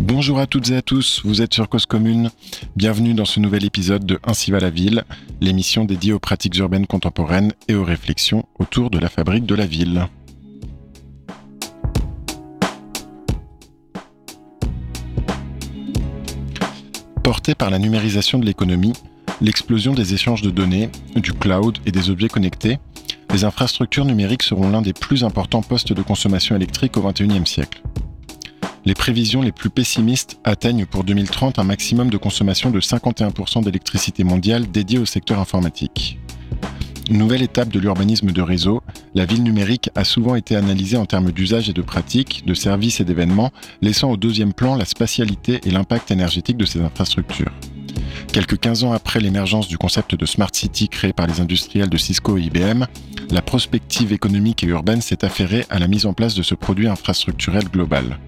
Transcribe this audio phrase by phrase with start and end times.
[0.00, 2.30] Bonjour à toutes et à tous, vous êtes sur Cause Commune.
[2.76, 5.04] Bienvenue dans ce nouvel épisode de Ainsi va la ville,
[5.40, 9.66] l'émission dédiée aux pratiques urbaines contemporaines et aux réflexions autour de la fabrique de la
[9.66, 10.08] ville.
[17.28, 18.94] Porté par la numérisation de l'économie,
[19.42, 22.78] l'explosion des échanges de données, du cloud et des objets connectés,
[23.34, 27.82] les infrastructures numériques seront l'un des plus importants postes de consommation électrique au XXIe siècle.
[28.86, 34.24] Les prévisions les plus pessimistes atteignent pour 2030 un maximum de consommation de 51% d'électricité
[34.24, 36.18] mondiale dédiée au secteur informatique.
[37.10, 38.82] Nouvelle étape de l'urbanisme de réseau,
[39.14, 43.00] la ville numérique a souvent été analysée en termes d'usage et de pratiques, de services
[43.00, 43.50] et d'événements,
[43.80, 47.52] laissant au deuxième plan la spatialité et l'impact énergétique de ces infrastructures.
[48.30, 51.96] Quelques 15 ans après l'émergence du concept de Smart City créé par les industriels de
[51.96, 52.84] Cisco et IBM,
[53.30, 56.88] la prospective économique et urbaine s'est affairée à la mise en place de ce produit
[56.88, 58.18] infrastructurel global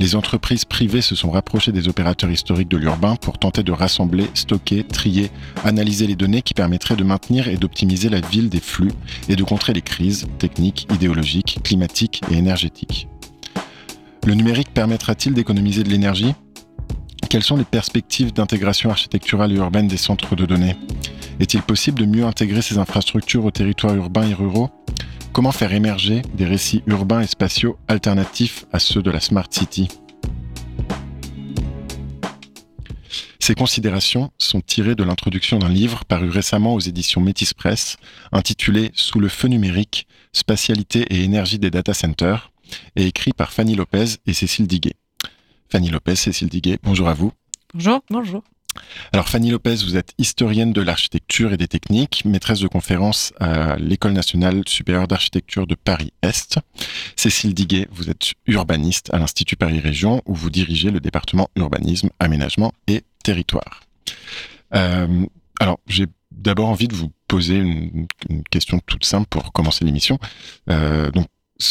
[0.00, 4.26] les entreprises privées se sont rapprochées des opérateurs historiques de l'urbain pour tenter de rassembler,
[4.34, 5.30] stocker, trier,
[5.64, 8.92] analyser les données qui permettraient de maintenir et d'optimiser la ville des flux
[9.28, 13.08] et de contrer les crises techniques, idéologiques, climatiques et énergétiques.
[14.26, 16.34] Le numérique permettra-t-il d'économiser de l'énergie?
[17.28, 20.76] Quelles sont les perspectives d'intégration architecturale et urbaine des centres de données?
[21.40, 24.70] Est-il possible de mieux intégrer ces infrastructures aux territoires urbains et ruraux?
[25.32, 29.88] Comment faire émerger des récits urbains et spatiaux alternatifs à ceux de la Smart City?
[33.38, 37.96] Ces considérations sont tirées de l'introduction d'un livre paru récemment aux éditions Métis Press,
[38.30, 42.52] intitulé Sous le feu numérique, spatialité et énergie des data centers,
[42.94, 44.96] et écrit par Fanny Lopez et Cécile Diguet.
[45.70, 47.32] Fanny Lopez, Cécile Diguet, bonjour à vous.
[47.72, 48.44] Bonjour, bonjour.
[49.12, 53.76] Alors Fanny Lopez, vous êtes historienne de l'architecture et des techniques, maîtresse de conférences à
[53.76, 56.58] l'École nationale supérieure d'architecture de Paris-Est.
[57.16, 62.10] Cécile Diguet, vous êtes urbaniste à l'Institut Paris Région où vous dirigez le département urbanisme,
[62.18, 63.82] aménagement et territoire.
[64.74, 65.26] Euh,
[65.60, 68.06] alors j'ai d'abord envie de vous poser une,
[68.50, 70.18] question toute simple pour commencer l'émission.
[70.70, 71.26] Euh, donc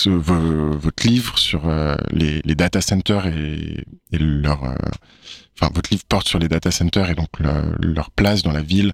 [0.08, 6.48] votre livre sur euh, les, data centers et, leur enfin, votre livre porte sur les
[6.48, 8.94] data centers et donc leur place dans la ville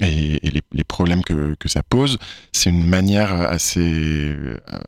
[0.00, 0.40] et,
[0.72, 2.18] les, problèmes que, ça pose.
[2.52, 4.34] C'est une manière assez,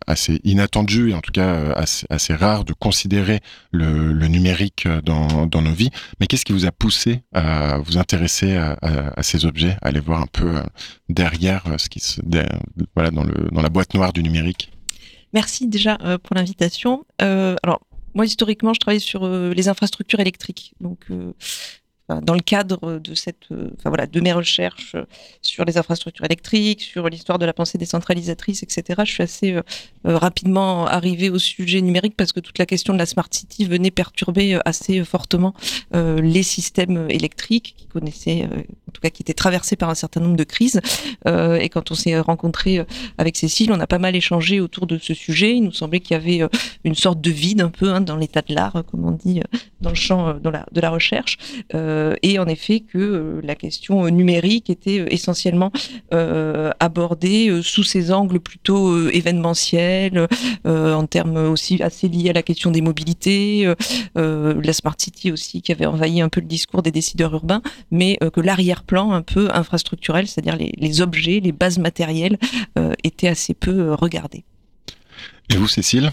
[0.07, 3.41] assez inattendue et en tout cas assez, assez rare de considérer
[3.71, 5.91] le, numérique dans, nos vies.
[6.21, 10.01] Mais qu'est-ce qui vous a poussé à vous intéresser à, à, ces objets, à aller
[10.01, 10.63] voir un peu
[11.09, 12.21] derrière ce qui se,
[12.95, 14.74] voilà, dans, le, dans la boîte noire du numérique
[15.35, 17.05] Merci déjà euh, pour l'invitation.
[17.21, 17.81] Euh, alors
[18.15, 20.73] moi, historiquement, je travaille sur euh, les infrastructures électriques.
[20.81, 21.07] Donc,
[22.09, 23.49] dans le cadre de cette,
[23.85, 24.95] voilà, de mes recherches
[25.41, 29.03] sur les infrastructures électriques, sur l'histoire de la pensée décentralisatrice, etc.
[29.07, 29.59] Je suis assez
[30.05, 33.91] rapidement arrivée au sujet numérique parce que toute la question de la smart city venait
[33.91, 35.55] perturber assez fortement
[35.95, 38.51] les systèmes électriques qui connaissaient,
[38.84, 40.81] en tout cas, qui étaient traversés par un certain nombre de crises.
[41.27, 42.85] et quand on s'est rencontré
[43.19, 45.57] avec Cécile, on a pas mal échangé autour de ce sujet.
[45.57, 46.49] Il nous semblait qu'il y avait
[46.85, 49.41] une sorte de vide un peu hein, dans l'état de l'art, comme on dit,
[49.81, 51.39] dans le champ de la, de la recherche.
[51.75, 55.71] Euh, et en effet que euh, la question numérique était euh, essentiellement
[56.81, 60.29] abordée sous ces angles plutôt événementiels,
[60.65, 63.73] en termes aussi assez liés à la question des mobilités,
[64.15, 68.19] la smart city aussi qui avait envahi un peu le discours des décideurs urbains, mais
[68.33, 68.41] que
[68.93, 72.39] l'arrière-plan un peu infrastructurel, c'est-à-dire les, les, objets, les bases matérielles,
[73.03, 74.45] était assez peu regardé.
[75.51, 76.13] Et vous, Cécile?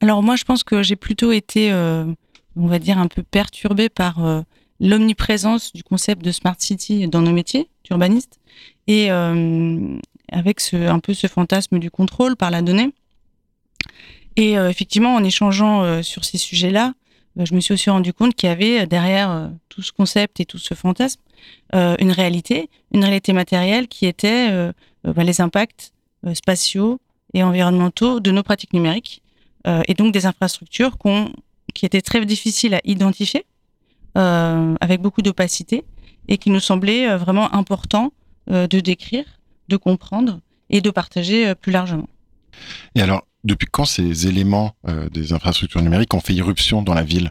[0.00, 4.44] Alors moi, je pense que j'ai plutôt été, on va dire, un peu perturbée par
[4.80, 8.38] l'omniprésence du concept de smart city dans nos métiers d'urbanistes
[8.86, 9.98] et euh,
[10.30, 12.92] avec ce, un peu ce fantasme du contrôle par la donnée.
[14.36, 16.94] Et euh, effectivement, en échangeant euh, sur ces sujets-là,
[17.38, 20.58] je me suis aussi rendu compte qu'il y avait derrière tout ce concept et tout
[20.58, 21.20] ce fantasme
[21.74, 24.70] une réalité, une réalité matérielle qui était
[25.04, 25.92] bah, les impacts
[26.32, 26.98] spatiaux
[27.34, 29.22] et environnementaux de nos pratiques numériques
[29.66, 30.96] et donc des infrastructures
[31.74, 33.44] qui étaient très difficiles à identifier
[34.16, 35.84] euh, avec beaucoup d'opacité
[36.26, 38.14] et qui nous semblait euh, vraiment important
[38.50, 39.26] euh, de décrire,
[39.68, 40.40] de comprendre
[40.70, 42.08] et de partager plus largement.
[42.94, 44.74] Et alors, depuis quand ces éléments
[45.12, 47.30] des infrastructures numériques ont fait irruption dans la ville?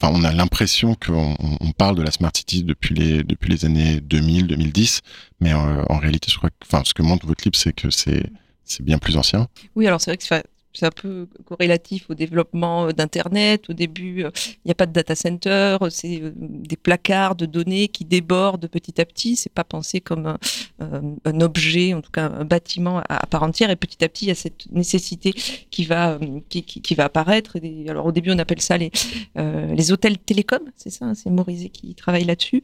[0.00, 3.64] Enfin, on a l'impression qu'on on parle de la smart city depuis les depuis les
[3.64, 5.00] années 2000, 2010,
[5.40, 8.30] mais en réalité, je crois que, enfin, ce que montre votre livre, c'est que c'est
[8.64, 9.48] c'est bien plus ancien.
[9.76, 13.70] Oui, alors c'est vrai que c'est un peu corrélatif au développement d'Internet.
[13.70, 18.04] Au début, il n'y a pas de data center, c'est des placards de données qui
[18.04, 19.36] débordent petit à petit.
[19.36, 20.36] C'est pas pensé comme
[20.80, 23.70] un, objet, en tout cas un bâtiment à, part entière.
[23.70, 25.32] Et petit à petit, il y a cette nécessité
[25.70, 26.18] qui va
[26.48, 27.56] qui, va apparaître.
[27.88, 28.90] alors au début, on appelle ça les
[29.36, 32.62] les hôtels télécoms, c'est ça, hein, c'est Morizet qui travaille là-dessus.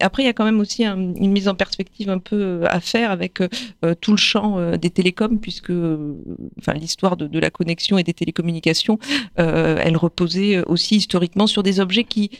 [0.00, 3.10] après, il y a quand même aussi une mise en perspective un peu à faire
[3.10, 3.40] avec
[4.00, 5.72] tout le champ des télécoms, puisque
[6.74, 8.98] l'histoire de, la connexion et des télécommunications,
[9.38, 12.30] euh, elle reposait aussi historiquement sur des objets qui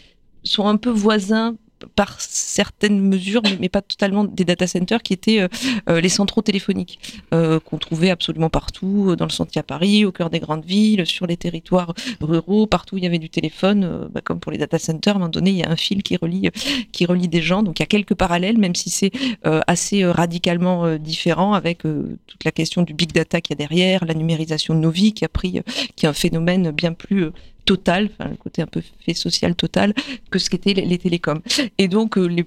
[0.44, 1.56] sont un peu voisins
[1.94, 5.48] par certaines mesures, mais pas totalement des data centers, qui étaient euh,
[5.88, 6.98] euh, les centraux téléphoniques,
[7.34, 11.06] euh, qu'on trouvait absolument partout, dans le sentier à Paris, au cœur des grandes villes,
[11.06, 14.58] sur les territoires ruraux, partout où il y avait du téléphone, bah, comme pour les
[14.58, 16.50] data centers, à un moment donné, il y a un fil qui relie,
[16.92, 17.62] qui relie des gens.
[17.62, 19.10] Donc il y a quelques parallèles, même si c'est
[19.44, 24.14] assez radicalement différent avec toute la question du big data qu'il y a derrière, la
[24.14, 25.60] numérisation de nos vies, qui a pris,
[25.96, 27.30] qui est un phénomène bien plus
[27.74, 29.94] enfin le côté un peu fait social total,
[30.30, 31.40] que ce qu'étaient les, télécoms.
[31.78, 32.46] Et donc euh, les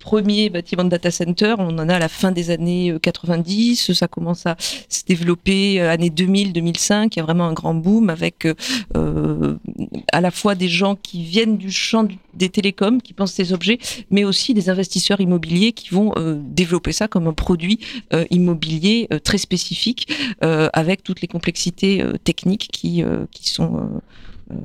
[0.00, 3.94] premiers bâtiments de data center, on en a à la fin des années 90, euh,
[3.94, 7.74] ça commence à se développer euh, années 2000, 2005, il y a vraiment un grand
[7.74, 8.46] boom avec
[10.12, 13.78] à la fois des gens qui viennent du champ des télécoms, qui pensent ces objets,
[14.10, 17.78] mais aussi des investisseurs immobiliers qui vont développer ça comme un produit
[18.30, 24.00] immobilier très spécifique, avec toutes les complexités techniques qui, qui sont euh,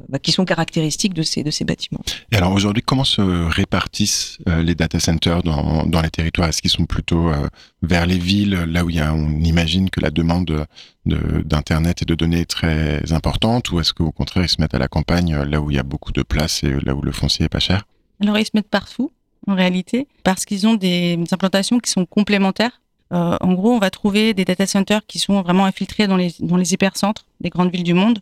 [0.10, 2.02] bah, qui sont caractéristiques de ces, de ces bâtiments.
[2.32, 6.50] Et alors aujourd'hui, comment se répartissent euh, les data centers dans, dans les territoires?
[6.50, 7.48] Est-ce qu'ils sont plutôt euh,
[7.82, 10.66] vers les villes, là où il y a, on imagine que la demande
[11.06, 14.80] d'Internet et de données est très importante, ou est-ce qu'au contraire, ils se mettent à
[14.80, 17.46] la campagne, là où il y a beaucoup de place et là où le foncier
[17.46, 17.86] est pas cher?
[18.22, 19.12] Alors ils se mettent partout,
[19.48, 22.82] en réalité, parce qu'ils ont des implantations qui sont complémentaires.
[23.12, 26.58] en gros, on va trouver des data centers qui sont vraiment infiltrés dans les, dans
[26.58, 28.20] les hypercentres des grandes villes du monde,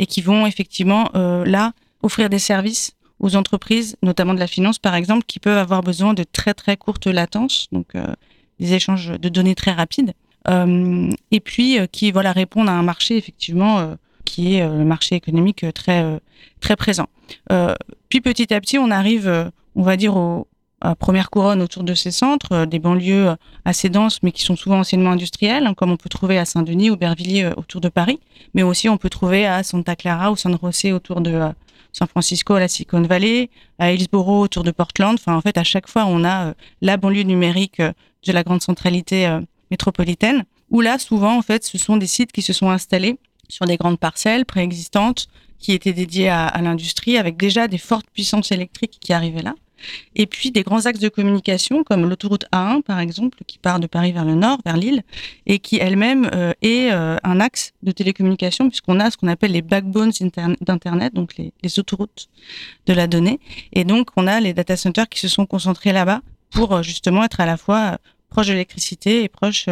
[0.00, 4.80] et qui vont effectivement euh, là offrir des services aux entreprises, notamment de la finance
[4.80, 8.06] par exemple, qui peuvent avoir besoin de très très courtes latences, donc euh,
[8.58, 10.14] des échanges de données très rapides,
[10.48, 13.94] euh, et puis qui voilà répondent à un marché effectivement
[14.24, 16.18] qui est le marché économique très
[16.60, 17.08] très présent.
[18.08, 20.46] puis petit à petit, on arrive, on va dire au,
[20.98, 24.56] première couronne autour de ces centres, euh, des banlieues euh, assez denses, mais qui sont
[24.56, 27.88] souvent anciennement industrielles, hein, comme on peut trouver à Saint-Denis ou Bervilliers euh, autour de
[27.88, 28.18] Paris,
[28.54, 31.38] mais aussi on peut trouver à Santa Clara ou San José autour de
[31.92, 35.14] San Francisco, à la Silicon Valley, à Hillsborough autour de Portland.
[35.20, 39.40] Enfin, en fait, à chaque fois, on a la banlieue numérique de la grande centralité
[39.72, 43.18] métropolitaine, où là, souvent, en fait, ce sont des sites qui se sont installés
[43.48, 45.26] sur des grandes parcelles préexistantes
[45.58, 49.54] qui étaient dédiées à l'industrie, avec déjà des fortes puissances électriques qui arrivaient là.
[50.14, 53.86] Et puis des grands axes de communication comme l'autoroute A1 par exemple qui part de
[53.86, 55.02] Paris vers le nord, vers Lille,
[55.46, 59.52] et qui elle-même euh, est euh, un axe de télécommunication puisqu'on a ce qu'on appelle
[59.52, 60.12] les backbones
[60.60, 62.28] d'Internet, donc les, autoroutes
[62.86, 63.40] de la donnée.
[63.72, 67.24] Et donc on a les data centers qui se sont concentrés là-bas pour euh, justement
[67.24, 67.98] être à la fois
[68.28, 69.66] proche de l'électricité et proche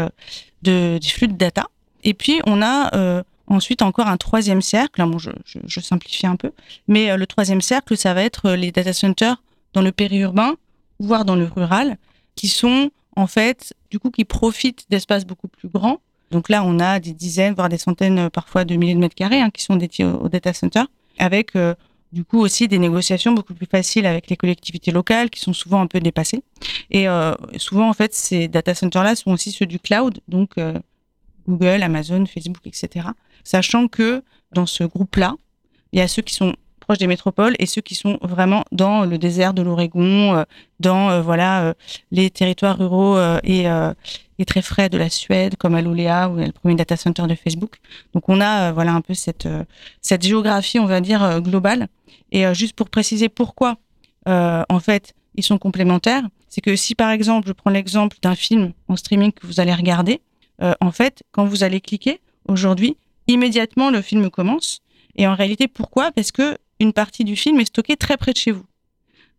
[0.63, 1.69] de, du flux de data.
[2.05, 5.03] Et puis on a Ensuite, encore un troisième cercle.
[5.07, 6.53] Bon, je simplifie un peu,
[6.87, 10.57] mais le troisième cercle, ça va être les data centers dans le périurbain,
[10.99, 11.97] voire dans le rural,
[12.35, 16.01] qui sont en fait, du coup, qui profitent d'espaces beaucoup plus grands.
[16.31, 19.15] Donc là, on a des dizaines, voire des centaines, euh, parfois de milliers de mètres
[19.15, 20.83] carrés hein, qui sont dédiés au, data center,
[21.19, 21.75] avec euh,
[22.13, 25.81] du coup aussi des négociations beaucoup plus faciles avec les collectivités locales qui sont souvent
[25.81, 26.45] un peu dépassées.
[26.91, 30.55] Et euh, souvent, en fait, ces data centers-là sont aussi ceux du cloud, donc
[31.49, 33.09] Google, Amazon, Facebook, etc.
[33.43, 34.23] Sachant que
[34.53, 35.35] dans ce groupe-là,
[35.93, 36.55] il y a ceux qui sont
[36.97, 40.45] des métropoles et ceux qui sont vraiment dans le désert de l'Oregon, euh,
[40.81, 41.75] dans euh, voilà euh,
[42.11, 43.67] les territoires ruraux et,
[44.39, 47.27] et, très frais de la Suède, comme à Luleå où est le premier data center
[47.27, 47.77] de Facebook.
[48.15, 49.49] Donc on a voilà un peu cette
[50.01, 51.89] cette géographie, on va dire globale.
[52.33, 53.77] Et juste pour préciser pourquoi,
[54.27, 58.73] en fait, ils sont complémentaires, c'est que si par exemple je prends l'exemple d'un film
[58.89, 60.21] en streaming que vous allez regarder,
[60.61, 64.81] en fait, quand vous allez cliquer aujourd'hui, immédiatement le film commence.
[65.17, 66.13] Et en réalité, pourquoi?
[66.13, 68.67] Parce que une partie du film est stockée très près de chez vous.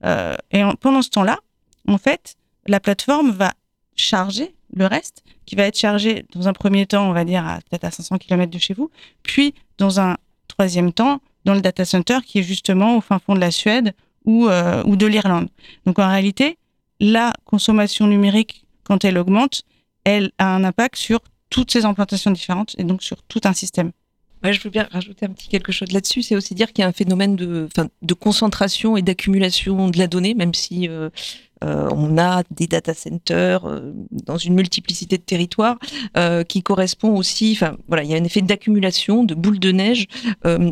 [0.05, 1.39] Euh, et pendant ce temps-là,
[1.87, 2.35] en fait,
[2.67, 3.53] la plateforme va
[3.95, 7.85] charger le reste, qui va être chargé dans un premier temps, on va dire, peut-être
[7.85, 8.91] à 500 km de chez vous,
[9.23, 10.17] puis dans un
[10.47, 13.93] troisième temps, dans le data center qui est justement au fin fond de la Suède
[14.25, 15.49] ou, euh, ou de l'Irlande.
[15.85, 16.57] Donc en réalité,
[16.99, 19.63] la consommation numérique, quand elle augmente,
[20.03, 21.19] elle a un impact sur
[21.49, 23.91] toutes ces implantations différentes et donc sur tout un système
[24.43, 26.21] je veux bien rajouter un petit quelque chose là-dessus.
[26.21, 27.67] C'est aussi dire qu'il y a un phénomène de,
[28.01, 31.09] de concentration et d'accumulation de la donnée, même si euh,
[31.61, 33.61] on a des data centers
[34.11, 35.77] dans une multiplicité de territoires
[36.47, 40.07] qui correspond aussi, enfin voilà, il y a un effet d'accumulation, de boule de neige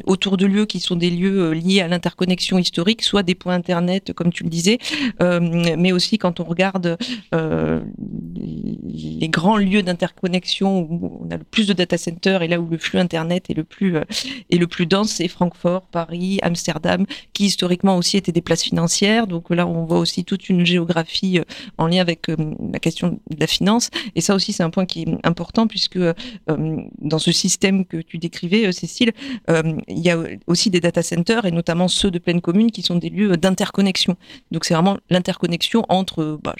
[0.05, 4.13] autour de lieux qui sont des lieux liés à l'interconnexion historique, soit des points internet,
[4.13, 4.77] comme tu le disais,
[5.19, 6.97] mais aussi quand on regarde
[7.31, 12.67] les grands lieux d'interconnexion où on a le plus de data centers et là où
[12.69, 17.45] le flux internet est le plus est le plus dense, c'est Francfort, Paris, Amsterdam, qui
[17.45, 19.27] historiquement aussi étaient des places financières.
[19.27, 21.43] Donc là, on voit aussi toute une géographie euh,
[21.77, 22.35] en lien avec euh,
[22.73, 23.89] la question de la finance.
[24.15, 26.13] Et ça aussi, c'est un point qui est important puisque euh,
[26.47, 29.11] dans ce système que tu décrivais, Cécile,
[29.47, 30.17] il y a
[30.47, 34.15] aussi des data centers et notamment ceux de pleine commune qui sont des lieux d'interconnexion.
[34.51, 36.55] Donc c'est vraiment l'interconnexion entre bah,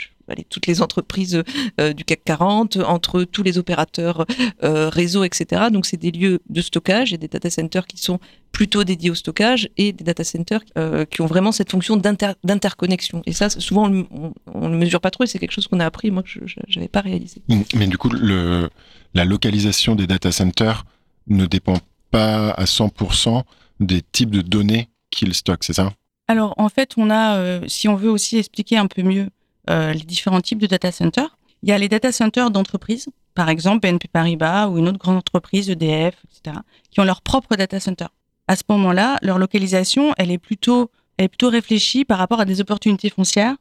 [0.49, 1.43] toutes les entreprises
[1.79, 4.25] euh, du CAC 40, entre tous les opérateurs
[4.63, 5.65] euh, réseau, etc.
[5.71, 8.19] Donc c'est des lieux de stockage et des data centers qui sont
[8.51, 13.21] plutôt dédiés au stockage et des data centers euh, qui ont vraiment cette fonction d'interconnexion.
[13.25, 15.85] Et ça, souvent, on ne le mesure pas trop et c'est quelque chose qu'on a
[15.85, 17.41] appris, moi, que je n'avais pas réalisé.
[17.75, 18.69] Mais du coup, le,
[19.13, 20.85] la localisation des data centers
[21.27, 21.77] ne dépend
[22.11, 23.43] pas à 100%
[23.79, 25.93] des types de données qu'ils stockent, c'est ça?
[26.29, 29.29] Alors en fait, on a, si on veut aussi expliquer un peu mieux
[29.69, 31.37] euh, les différents types de data centers.
[31.63, 35.17] Il y a les data centers d'entreprise, par exemple BNP Paribas ou une autre grande
[35.17, 36.57] entreprise, EDF, etc.,
[36.91, 38.07] qui ont leur propre data center.
[38.47, 42.45] À ce moment-là, leur localisation, elle est plutôt, elle est plutôt réfléchie par rapport à
[42.45, 43.55] des opportunités foncières,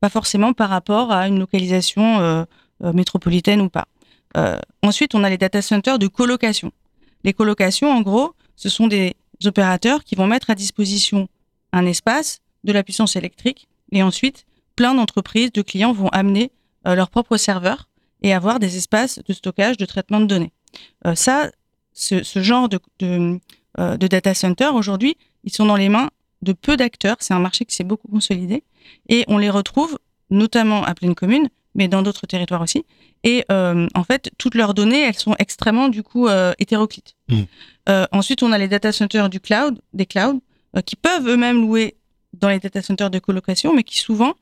[0.00, 2.44] pas forcément par rapport à une localisation euh,
[2.82, 3.86] euh, métropolitaine ou pas.
[4.82, 6.72] ensuite, on a les data centers de colocation.
[7.22, 9.14] Les colocations, en gros, ce sont des
[9.44, 11.28] opérateurs qui vont mettre à disposition
[11.72, 16.50] un espace, de la puissance électrique, et ensuite plein d'entreprises, de clients vont amener
[16.86, 17.88] euh, leurs propres serveurs
[18.22, 20.52] et avoir des espaces de stockage, de traitement de données.
[21.06, 21.50] Euh, ça,
[21.92, 23.38] ce, genre de, euh,
[23.96, 26.10] de, data center, aujourd'hui, ils sont dans les mains
[26.42, 27.16] de peu d'acteurs.
[27.20, 28.64] C'est un marché qui s'est beaucoup consolidé.
[29.08, 29.98] Et on les retrouve
[30.30, 32.84] notamment à pleine commune, mais dans d'autres territoires aussi.
[33.22, 37.14] Et en fait, toutes leurs données, elles sont extrêmement, du coup, hétéroclites.
[37.28, 37.42] Mmh.
[38.10, 40.42] ensuite, on a les data centers du cloud, des clouds,
[40.84, 41.96] qui peuvent eux-mêmes louer
[42.32, 44.34] dans les data centers de colocation, mais qui souvent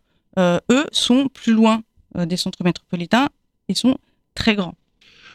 [0.70, 1.82] eux, sont plus loin
[2.16, 3.28] euh, des centres métropolitains
[3.68, 3.97] et sont
[4.35, 4.75] très grands.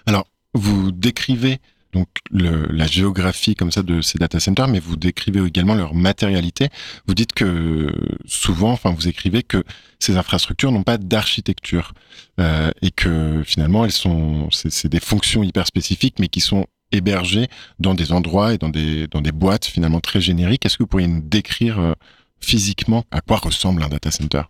[0.06, 1.60] Alors, vous décrivez
[1.94, 6.68] donc la géographie comme ça de ces data centers, mais vous décrivez également leur matérialité.
[7.08, 7.90] Vous dites que
[8.26, 9.64] souvent, enfin vous écrivez que
[10.00, 11.94] ces infrastructures n'ont pas d'architecture
[12.42, 17.48] euh, et que finalement elles sont, c'est des fonctions hyper spécifiques, mais qui sont hébergées
[17.80, 20.66] dans des endroits et dans des dans des boîtes finalement très génériques.
[20.66, 21.96] Est-ce que vous pourriez nous décrire
[22.42, 24.42] physiquement à quoi ressemble un data center?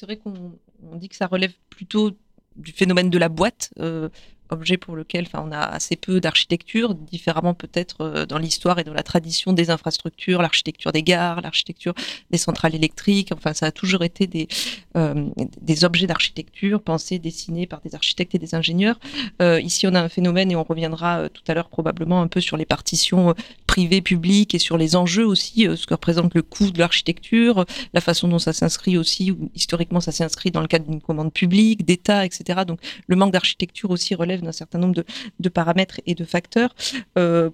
[0.00, 2.12] C'est vrai qu'on dit que ça relève plutôt
[2.56, 4.08] du phénomène de la boîte, euh,
[4.52, 8.84] objet pour lequel enfin, on a assez peu d'architecture, différemment peut-être euh, dans l'histoire et
[8.84, 11.94] dans la tradition des infrastructures, l'architecture des gares, l'architecture
[12.30, 13.30] des centrales électriques.
[13.32, 14.48] Enfin, ça a toujours été des,
[14.96, 15.26] euh,
[15.60, 18.98] des objets d'architecture pensés, dessinés par des architectes et des ingénieurs.
[19.42, 22.40] Euh, ici, on a un phénomène et on reviendra tout à l'heure probablement un peu
[22.40, 23.34] sur les partitions
[23.66, 27.64] privées, publiques et sur les enjeux aussi, ce que représente le coût de l'architecture,
[27.94, 31.84] la façon dont ça s'inscrit aussi, historiquement ça s'inscrit dans le cadre d'une commande publique,
[31.84, 32.60] d'État, etc.
[32.66, 35.02] Donc le manque d'architecture aussi relève d'un certain nombre
[35.38, 36.74] de, paramètres et de facteurs.
[37.18, 37.50] Euh,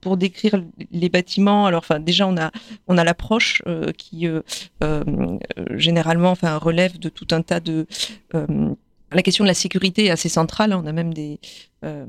[0.00, 2.50] pour, décrire les bâtiments, alors déjà on a,
[2.86, 5.04] on a l'approche euh, qui euh,
[5.74, 7.86] généralement enfin, relève de tout un tas de
[9.12, 10.74] la question de la sécurité est assez centrale.
[10.74, 11.40] On a même des,
[11.84, 12.04] euh,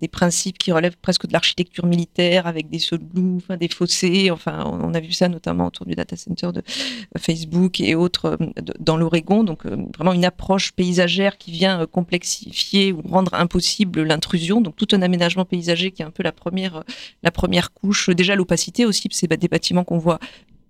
[0.00, 4.30] des principes qui relèvent presque de l'architecture militaire avec des sauts de loup, des fossés.
[4.30, 6.62] Enfin, on, a vu ça notamment autour du data center de
[7.18, 9.44] Facebook et autres euh, dans l'Oregon.
[9.44, 14.60] Donc, euh, vraiment une approche paysagère qui vient complexifier ou rendre impossible l'intrusion.
[14.60, 16.84] Donc, tout un aménagement paysager qui est un peu la première,
[17.22, 18.10] la première couche.
[18.10, 20.18] Déjà, l'opacité aussi, c'est des bâtiments qu'on voit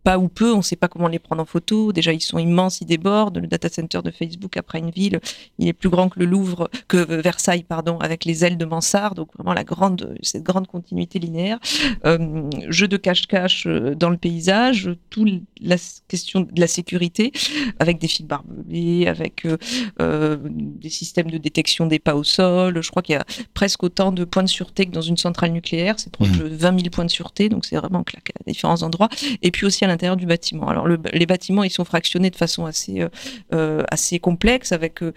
[0.03, 1.93] pas ou peu, on ne sait pas comment les prendre en photo.
[1.93, 3.39] Déjà, ils sont immenses, ils débordent.
[3.39, 5.21] Le data center de Facebook après une ville,
[5.59, 9.17] il est plus grand que le Louvre, que Versailles, pardon, avec les ailes de mansarde.
[9.17, 11.59] Donc vraiment la grande, cette grande continuité linéaire.
[12.05, 15.27] Euh, jeu de cache-cache euh, dans le paysage, tout
[15.61, 15.77] la
[16.09, 17.33] question de la sécurité,
[17.79, 19.57] avec des fils barbelés, avec euh,
[20.01, 22.83] euh, des systèmes de détection des pas au sol.
[22.83, 25.53] Je crois qu'il y a presque autant de points de sûreté que dans une centrale
[25.53, 25.95] nucléaire.
[25.99, 26.39] C'est proche mmh.
[26.39, 29.09] de 20 000 points de sûreté, donc c'est vraiment claqué à différents endroits.
[29.43, 30.69] Et puis aussi à l'intérieur du bâtiment.
[30.69, 33.09] Alors les bâtiments, ils sont fractionnés de façon assez euh,
[33.53, 35.11] euh, assez complexe avec euh,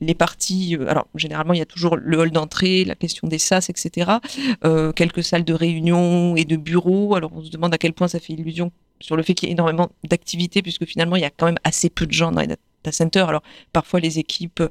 [0.00, 0.76] les parties.
[0.88, 4.12] alors généralement, il y a toujours le hall d'entrée, la question des sas, etc.
[4.96, 7.14] quelques salles de réunion et de bureaux.
[7.14, 9.50] Alors on se demande à quel point ça fait illusion sur le fait qu'il y
[9.50, 12.42] ait énormément d'activités, puisque finalement, il y a quand même assez peu de gens dans
[12.42, 13.28] les data centers.
[13.28, 14.62] Alors, parfois, les équipes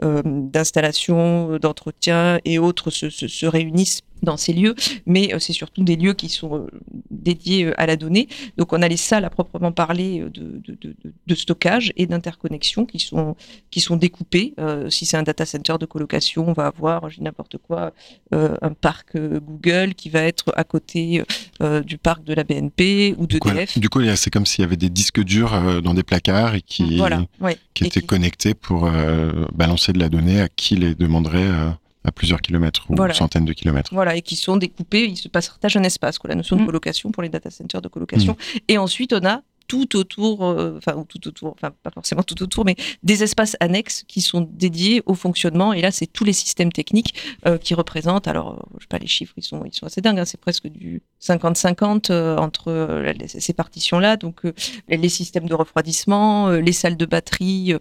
[0.00, 4.74] d'installation, d'entretien et autres se, se, réunissent dans ces lieux,
[5.06, 6.66] mais c'est surtout des lieux qui sont
[7.10, 8.28] dédiés à la donnée.
[8.56, 10.60] Donc on a les salles à proprement parler de,
[11.26, 13.36] de, stockage et d'interconnexion qui sont,
[13.70, 14.54] qui sont découpées.
[14.90, 17.92] si c'est un data center de colocation, on va avoir, je n'importe quoi,
[18.32, 21.22] un parc Google qui va être à côté
[21.84, 23.78] du parc de la BNP ou de DF.
[23.78, 27.00] Du coup, c'est comme s'il y avait des disques durs dans des placards et qui,
[27.74, 28.90] qui étaient connectés pour
[29.52, 31.48] balancer de la donnée à qui les demanderait
[32.04, 33.92] à plusieurs kilomètres ou centaines de kilomètres.
[33.92, 36.66] Voilà, et qui sont découpés, ils se partagent un espace, quoi, la notion de mm.
[36.66, 38.32] colocation pour les data centers de colocation.
[38.32, 38.58] Mm.
[38.68, 42.64] Et ensuite, on a tout autour, euh, enfin tout autour, enfin pas forcément tout autour,
[42.64, 45.74] mais des espaces annexes qui sont dédiés au fonctionnement.
[45.74, 47.14] Et là, c'est tous les systèmes techniques
[47.46, 48.26] euh, qui représentent.
[48.26, 50.18] Alors, euh, je sais pas les chiffres, ils sont ils sont assez dingues.
[50.18, 54.16] Hein, c'est presque du 50-50 entre ces partitions-là.
[54.16, 54.42] Donc,
[54.88, 57.74] les systèmes de refroidissement, les salles de batterie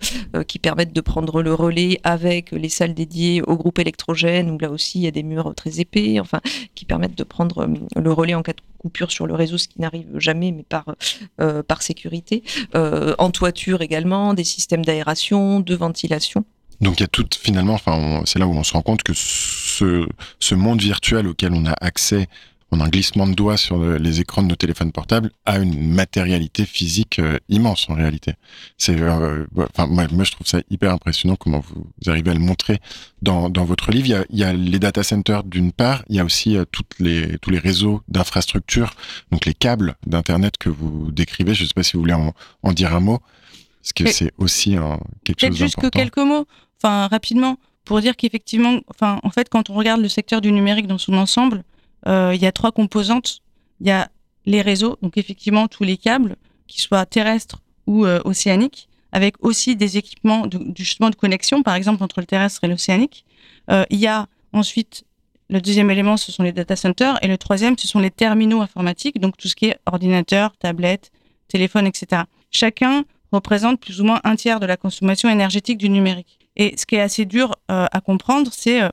[0.47, 4.71] qui permettent de prendre le relais avec les salles dédiées au groupe électrogène où là
[4.71, 6.41] aussi il y a des murs très épais, enfin
[6.75, 9.81] qui permettent de prendre le relais en cas de coupure sur le réseau, ce qui
[9.81, 10.95] n'arrive jamais, mais par,
[11.41, 12.43] euh, par sécurité.
[12.75, 16.45] Euh, en toiture également, des systèmes d'aération, de ventilation.
[16.79, 19.13] Donc il y a tout, finalement, enfin, c'est là où on se rend compte que
[19.13, 22.27] ce monde virtuel auquel on a accès
[22.71, 25.89] on a un glissement de doigts sur les écrans de nos téléphones portables a une
[25.89, 28.33] matérialité physique euh, immense en réalité.
[28.77, 32.79] C'est, euh, enfin, moi, je trouve ça hyper impressionnant comment vous, arrivez à le montrer
[33.21, 34.07] dans, dans votre livre.
[34.07, 36.57] Il y, a, il y a les data centers d'une part, il y a aussi
[36.57, 38.93] euh, toutes les, tous les réseaux d'infrastructures,
[39.31, 41.53] donc les câbles d'internet que vous décrivez.
[41.53, 42.33] Je ne sais pas si vous voulez en,
[42.63, 43.19] en dire un mot,
[43.81, 45.65] parce que c'est aussi un, quelque chose d'important.
[45.65, 46.45] juste que quelques mots,
[46.81, 50.87] enfin rapidement, pour dire qu'effectivement, enfin en fait, quand on regarde le secteur du numérique
[50.87, 51.63] dans son ensemble
[52.05, 53.41] il y a trois composantes.
[53.79, 54.09] Il y a
[54.47, 56.37] les réseaux, donc effectivement tous les câbles,
[56.67, 61.75] qu'ils soient terrestres ou euh, océaniques, avec aussi des équipements de, justement de connexion, par
[61.75, 63.25] exemple entre le terrestre et l'océanique.
[63.69, 65.03] Euh, il y a ensuite
[65.49, 68.61] le deuxième élément, ce sont les data centers, et le troisième, ce sont les terminaux
[68.61, 71.11] informatiques, donc tout ce qui est ordinateur, tablette,
[71.47, 72.23] téléphone, etc.
[72.51, 76.39] Chacun représente plus ou moins un tiers de la consommation énergétique du numérique.
[76.57, 78.89] Et ce qui est assez dur à comprendre, c'est euh,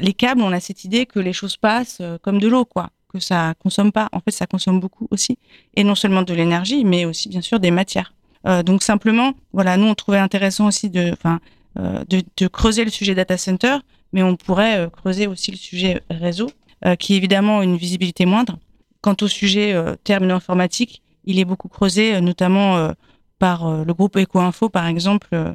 [0.00, 2.90] les câbles, on a cette idée que les choses passent euh, comme de l'eau, quoi,
[3.08, 4.08] que ça consomme pas.
[4.12, 5.38] En fait, ça consomme beaucoup aussi,
[5.74, 8.14] et non seulement de l'énergie, mais aussi bien sûr des matières.
[8.46, 11.40] Euh, donc simplement, voilà, nous on trouvait intéressant aussi de, enfin,
[11.76, 13.78] de, creuser le sujet data center,
[14.12, 16.50] mais on pourrait creuser aussi le sujet réseau,
[16.98, 18.58] qui est évidemment une visibilité moindre.
[19.00, 22.92] Quant au sujet terminaux informatique, il est beaucoup creusé, notamment
[23.38, 25.54] par le groupe EcoInfo, par exemple,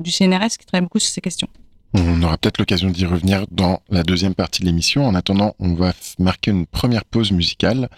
[0.00, 1.48] du CNRS, qui travaille beaucoup sur ces questions.
[1.94, 5.06] On aura peut-être l'occasion d'y revenir dans la deuxième partie de l'émission.
[5.06, 7.88] En attendant, on va marquer une première pause musicale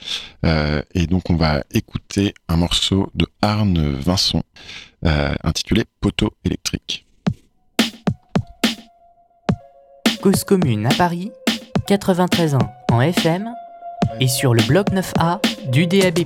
[0.44, 4.42] euh, et donc on va écouter un morceau de Arne Vincent
[5.06, 7.06] euh, intitulé Poteau électrique.
[10.22, 11.30] Cause commune à Paris,
[11.86, 13.48] 93 ans en FM
[14.20, 16.24] et sur le bloc 9A du DAB+.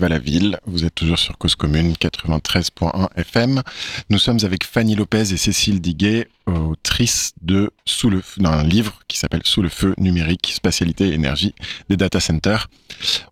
[0.00, 0.58] Va la ville.
[0.64, 3.62] Vous êtes toujours sur Cause Commune 93.1 FM.
[4.08, 9.18] Nous sommes avec Fanny Lopez et Cécile Diguet, autrices de Sous le d'un livre qui
[9.18, 11.54] s'appelle Sous le feu numérique, spatialité énergie
[11.90, 12.68] des data centers.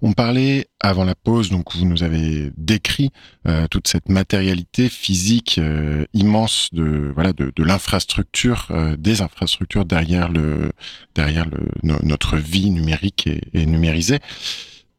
[0.03, 3.13] On parlait avant la pause, donc vous nous avez décrit
[3.47, 10.29] euh, toute cette matérialité physique euh, immense de voilà de l'infrastructure, euh, des infrastructures derrière
[10.29, 10.73] le
[11.15, 14.19] derrière le, notre vie numérique et, et numérisée.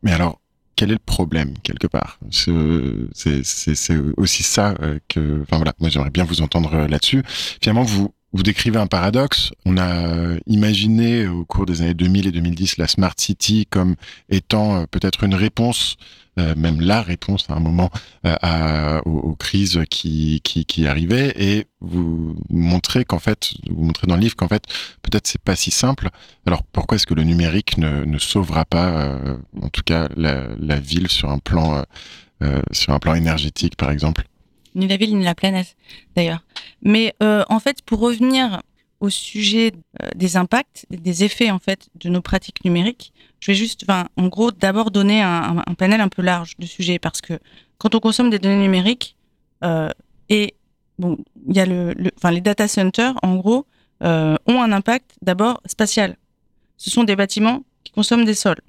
[0.01, 0.39] Mais alors
[0.79, 6.09] quel est le problème quelque part C'est aussi ça euh, que, enfin voilà, moi j'aimerais
[6.09, 7.21] bien vous entendre euh, là-dessus.
[7.61, 9.51] Finalement, vous vous décrivez un paradoxe.
[9.65, 13.95] On a imaginé au cours des années 2000 et 2010 la Smart City comme
[14.29, 15.97] étant euh, peut-être une réponse
[16.39, 17.89] euh, même la réponse à un moment
[18.25, 24.21] euh, aux, crises qui, qui, arrivaient et vous montrez qu'en fait, vous montrez dans le
[24.21, 24.63] livre qu'en fait,
[25.01, 26.09] peut-être c'est pas si simple.
[26.45, 30.47] Alors pourquoi est-ce que le numérique ne, ne sauvera pas, euh, en tout cas, la,
[30.59, 31.83] la, ville sur un plan,
[32.71, 34.23] sur un plan énergétique, par exemple?
[34.75, 35.75] Ni la ville ni la planète,
[36.15, 36.43] d'ailleurs.
[36.81, 38.61] Mais en fait, pour revenir
[38.99, 39.71] au sujet
[40.15, 44.51] des impacts, des effets en fait de nos pratiques numériques, je vais juste, en gros,
[44.51, 47.39] d'abord donner un, panel un peu large de sujets parce que
[47.77, 49.15] quand on consomme des données numériques
[49.63, 49.89] euh,
[50.27, 50.55] et
[50.97, 53.65] bon, il y a le, enfin, les data centers, en gros,
[54.03, 56.17] euh, ont un impact d'abord spatial.
[56.77, 58.61] Ce sont des bâtiments qui consomment des sols.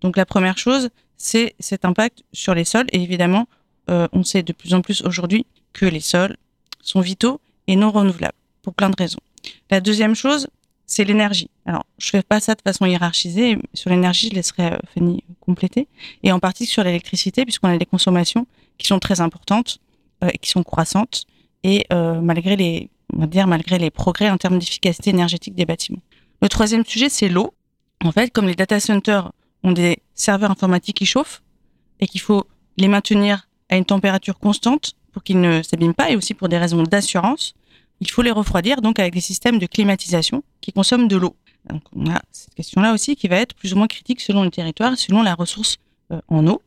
[0.00, 2.86] Donc la première chose, c'est cet impact sur les sols.
[2.92, 3.46] Et évidemment,
[3.90, 6.36] euh, on sait de plus en plus aujourd'hui que les sols
[6.82, 9.20] sont vitaux et non renouvelables pour plein de raisons.
[9.70, 10.48] La deuxième chose,
[10.86, 11.50] c'est l'énergie.
[11.66, 13.58] Alors, je fais pas ça de façon hiérarchisée.
[13.74, 15.88] Sur l'énergie, je laisserai euh, Fanny compléter.
[16.22, 18.46] Et en partie sur l'électricité, puisqu'on a des consommations
[18.78, 19.78] qui sont très importantes
[20.22, 21.26] euh, et qui sont croissantes.
[21.64, 26.02] Et malgré les, on va dire, malgré les progrès en termes d'efficacité énergétique des bâtiments.
[26.40, 27.54] Le troisième sujet, c'est l'eau.
[28.04, 29.30] En fait, comme les data centers
[29.62, 31.40] ont des serveurs informatiques qui chauffent
[32.00, 32.44] et qu'il faut
[32.76, 36.58] les maintenir à une température constante pour qu'ils ne s'abîment pas et aussi pour des
[36.58, 37.54] raisons d'assurance,
[38.00, 41.34] il faut les refroidir donc avec des systèmes de climatisation qui consomment de l'eau.
[41.70, 44.50] Donc on a cette question-là aussi qui va être plus ou moins critique selon le
[44.50, 45.78] territoire, selon la ressource
[46.10, 46.60] euh, en eau.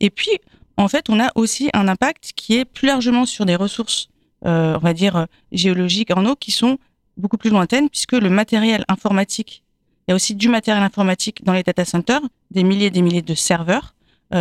[0.00, 0.30] Et puis
[0.78, 4.08] en fait, on a aussi un impact qui est plus largement sur des ressources,
[4.46, 6.78] euh, on va dire euh, géologiques en eau, qui sont
[7.18, 9.62] beaucoup plus lointaines, puisque le matériel informatique,
[10.06, 13.02] il y a aussi du matériel informatique dans les data centers, des milliers et des
[13.02, 13.94] milliers de serveurs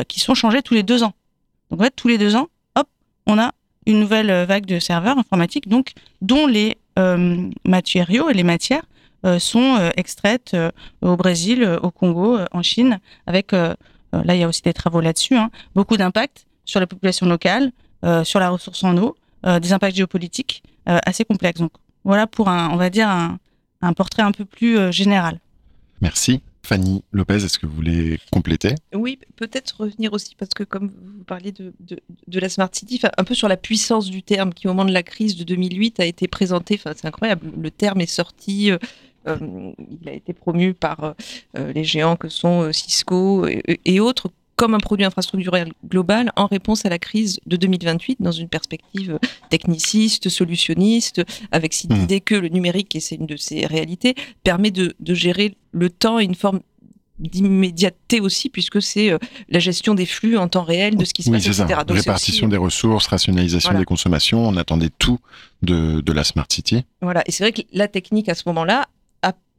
[0.08, 1.14] qui sont changés tous les deux ans.
[1.76, 2.88] Donc tous les deux ans, hop,
[3.26, 3.52] on a
[3.86, 8.86] une nouvelle euh, vague de serveurs informatiques, donc dont les euh, matériaux et les matières
[9.26, 10.56] euh, sont extraites
[11.02, 13.76] au Brésil, au Congo, en Chine, avec là
[14.14, 17.72] il y a aussi des travaux là-dessus, hein, beaucoup d'impacts sur la population locale,
[18.24, 21.60] sur la ressource en eau, des impacts géopolitiques assez complexes.
[21.60, 21.72] Donc
[22.04, 25.40] voilà pour un, on va dire un portrait un peu plus général.
[26.02, 26.42] Merci.
[26.66, 28.76] Fanny Lopez, est-ce que vous voulez compléter?
[28.94, 31.72] Oui, peut-être revenir aussi, parce que comme vous parliez de,
[32.28, 35.04] la Smart City, un peu sur la puissance du terme qui, au moment de la
[35.04, 36.80] crise de 2008, a été présenté.
[36.84, 38.72] C'est incroyable, le terme est sorti.
[38.72, 38.78] Euh,
[39.28, 41.16] euh, il a été promu par
[41.58, 46.86] euh, les géants que sont Cisco et autres comme un produit infrastructurel global en réponse
[46.86, 52.04] à la crise de 2028 dans une perspective techniciste, solutionniste, avec cette mmh.
[52.04, 56.20] idée que le numérique, et c'est une de ses réalités, permet de, gérer le temps
[56.20, 56.62] et une forme
[57.20, 61.24] d'immédiateté aussi, puisque c'est euh, la gestion des flux en temps réel de ce qui
[61.24, 61.82] se passe, etc.
[61.88, 65.20] Donc Répartition des ressources, rationalisation des consommations, on attendait tout
[65.62, 66.84] de, de la Smart City.
[67.02, 68.88] Voilà, et c'est vrai que la technique à ce moment-là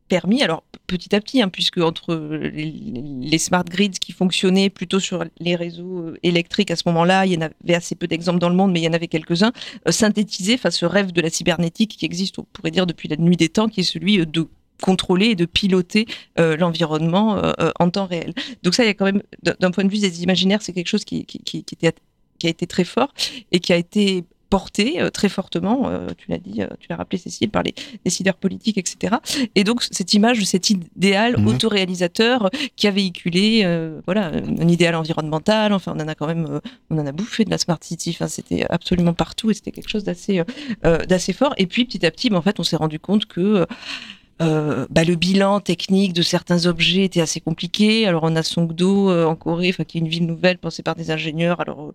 [0.08, 5.24] permis, alors petit à petit, hein, puisque entre les, smart grids qui fonctionnaient plutôt sur
[5.40, 8.48] les réseaux euh, électriques à ce moment-là, il y en avait assez peu d'exemples dans
[8.48, 9.52] le monde, mais il y en avait quelques-uns,
[9.86, 13.16] euh, synthétiser face au rêve de la cybernétique qui existe, on pourrait dire, depuis la
[13.16, 14.46] nuit des temps, qui est celui euh, de
[14.82, 16.04] contrôler et de piloter
[16.36, 17.40] l'environnement
[17.80, 18.34] en temps réel.
[18.62, 20.88] Donc ça, il y a quand même, d'un point de vue des imaginaires, c'est quelque
[20.88, 21.24] chose qui
[22.44, 23.14] a été très fort
[23.52, 26.96] et qui a été porté euh, très fortement, euh, tu l'as dit, euh, tu l'as
[26.96, 29.16] rappelé Cécile, par les décideurs politiques, etc.
[29.54, 31.46] Et donc cette image de cet idéal mmh.
[31.48, 33.66] autoréalisateur qui a véhiculé
[34.04, 37.50] voilà, un idéal environnemental, enfin on en a quand même, on en a bouffé de
[37.50, 40.42] la Smart City, enfin, c'était absolument partout et c'était quelque chose d'assez
[40.82, 41.54] d'assez fort.
[41.56, 43.66] Et puis petit à petit, ben, en fait on s'est rendu compte que...
[44.38, 48.06] bah, le bilan technique de certains objets était assez compliqué.
[48.06, 51.10] Alors on a Songdo en Corée, enfin qui est une ville nouvelle pensée par des
[51.10, 51.60] ingénieurs.
[51.60, 51.92] Alors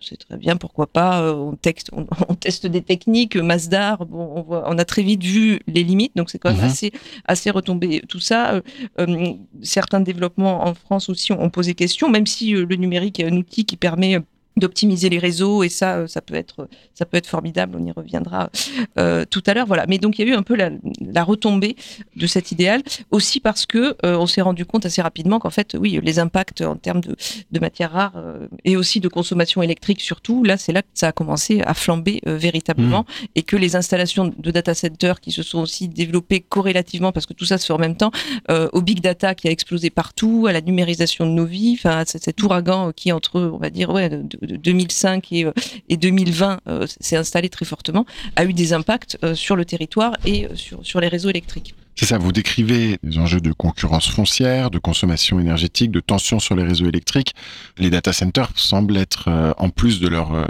[0.00, 1.22] c'est très bien, pourquoi pas.
[1.22, 4.06] Euh, on, texte, on, teste des techniques, Masdar.
[4.06, 6.66] Bon, on, voit, on a très vite vu les limites, donc c'est quand même mhm.
[6.66, 6.92] assez,
[7.24, 8.02] assez retombé.
[8.08, 8.60] Tout ça, euh,
[9.00, 13.36] euh, certains développements en France aussi ont, posé question, même si le numérique est un
[13.36, 14.18] outil qui permet
[14.56, 17.76] d'optimiser les réseaux et ça euh, ça peut être ça peut être formidable.
[17.78, 18.50] On y reviendra
[18.98, 19.66] euh, tout à l'heure.
[19.66, 19.86] Voilà.
[19.86, 21.76] Mais donc il y a eu un peu la, la retombée
[22.16, 25.76] de cet idéal aussi parce que euh, on s'est rendu compte assez rapidement qu'en fait
[25.78, 27.16] oui les impacts en termes de,
[27.50, 31.08] de matières rares euh, et aussi de consommation électrique surtout là c'est là que ça
[31.08, 35.42] a commencé à flamber euh, véritablement et que les installations de data centers qui se
[35.42, 38.10] sont aussi développées corrélativement parce que tout ça se fait en même temps
[38.50, 42.02] euh, au big data qui a explosé partout à la numérisation de nos vies enfin
[42.06, 45.52] cet ouragan qui entre on va dire ouais de 2005 et, euh,
[45.88, 48.06] et 2020 euh, s'est installé très fortement,
[48.36, 51.74] a eu des impacts euh, sur le territoire et sur, les réseaux électriques.
[51.94, 56.54] C'est ça, vous décrivez les enjeux de concurrence foncière, de consommation énergétique, de tension sur
[56.54, 57.34] les réseaux électriques.
[57.78, 60.46] Les data centers semblent être, en plus de leur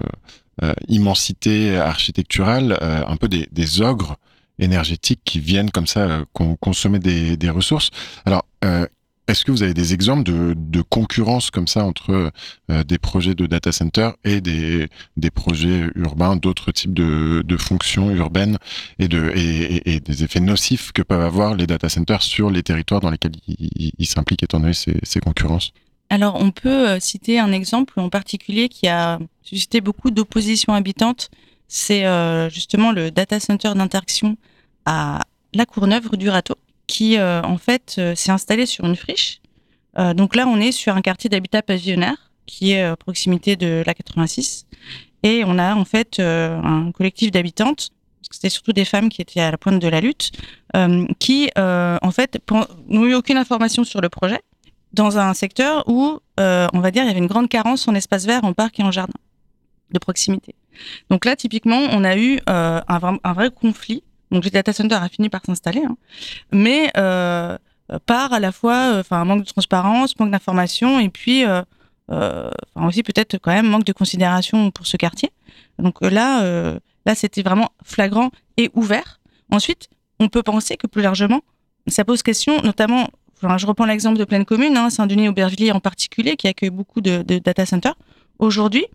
[0.88, 4.16] immensité architecturale, un peu des, des ogres
[4.58, 7.90] énergétiques qui viennent comme ça con- consommer des, des ressources.
[8.24, 8.44] Alors,
[9.28, 12.32] est-ce que vous avez des exemples de, concurrence comme ça entre
[12.70, 14.88] euh, des projets de data center et des,
[15.34, 18.58] projets urbains, d'autres types de, fonctions urbaines
[18.98, 22.50] et, de, et, et- et des effets nocifs que peuvent avoir les data centers sur
[22.50, 25.72] les territoires dans lesquels ils s'impliquent étant donné ces, ces concurrences?
[26.08, 31.30] Alors, on peut euh, citer un exemple en particulier qui a suscité beaucoup d'opposition habitante.
[31.68, 34.36] C'est euh, justement le data center d'interaction
[34.84, 35.20] à
[35.52, 36.54] La Courneuve, du Râteau,
[36.86, 39.40] qui euh, en fait euh, s'est installé sur une friche.
[39.98, 43.82] Euh, donc là, on est sur un quartier d'habitat pavillonnaire qui est à proximité de
[43.84, 44.66] la 86.
[45.22, 49.20] Et on a en fait un collectif d'habitantes, parce que c'était surtout des femmes qui
[49.20, 50.30] étaient à la pointe de la lutte,
[51.18, 52.38] qui en fait
[52.88, 54.38] n'ont eu aucune information sur le projet
[54.92, 58.26] dans un secteur où, on va dire, il y avait une grande carence en espace
[58.26, 59.18] vert, en parc et en jardin
[59.90, 60.54] de proximité.
[61.10, 64.04] Donc là, typiquement, on a eu un vrai conflit.
[64.30, 65.96] Donc le data center a fini par s'installer, hein,
[66.52, 71.08] mais euh, par à la fois, euh, enfin, un manque de transparence, manque d'information, et
[71.08, 71.62] puis euh,
[72.08, 75.30] enfin, aussi peut-être quand même manque de considération pour ce quartier.
[75.78, 76.42] Donc là,
[77.04, 79.20] là, c'était vraiment flagrant et ouvert.
[79.52, 81.42] Ensuite, on peut penser que plus largement,
[81.86, 83.08] ça pose question, notamment
[83.42, 87.38] je reprends l'exemple de pleine commune, hein, Saint-Denis-Aubervilliers en particulier, qui accueille beaucoup de, de
[87.38, 87.94] data centers.
[88.38, 88.86] Aujourd'hui,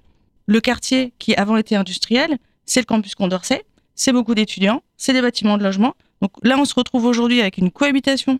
[0.48, 3.63] le quartier qui avant était industriel, c'est le campus Condorcet,
[4.01, 5.93] c'est beaucoup d'étudiants, c'est des bâtiments de logement.
[6.21, 8.39] Donc là, on se retrouve aujourd'hui avec une cohabitation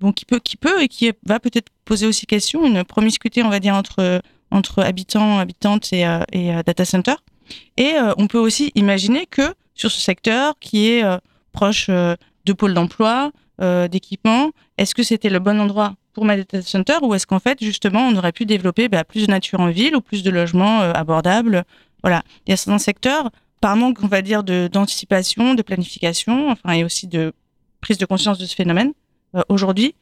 [0.00, 3.50] bon, qui, peut, qui peut et qui va peut-être poser aussi question, une promiscuité, on
[3.50, 7.22] va dire, entre, entre habitants, habitantes et, euh, euh, data centers.
[7.76, 11.02] Et euh, on peut aussi imaginer que sur ce secteur qui est
[11.52, 13.32] proche de pôles d'emploi,
[13.90, 17.62] d'équipements, est-ce que c'était le bon endroit pour ma data center ou est-ce qu'en fait
[17.62, 20.80] justement on aurait pu développer bah, plus de nature en ville ou plus de logements
[20.80, 21.64] abordables?
[22.02, 23.30] Voilà, il y a certains secteurs
[23.62, 27.32] par manque on va dire d'anticipation, de planification, enfin et aussi de
[27.80, 28.92] prise de conscience de ce phénomène.
[29.36, 29.94] euh, Aujourd'hui,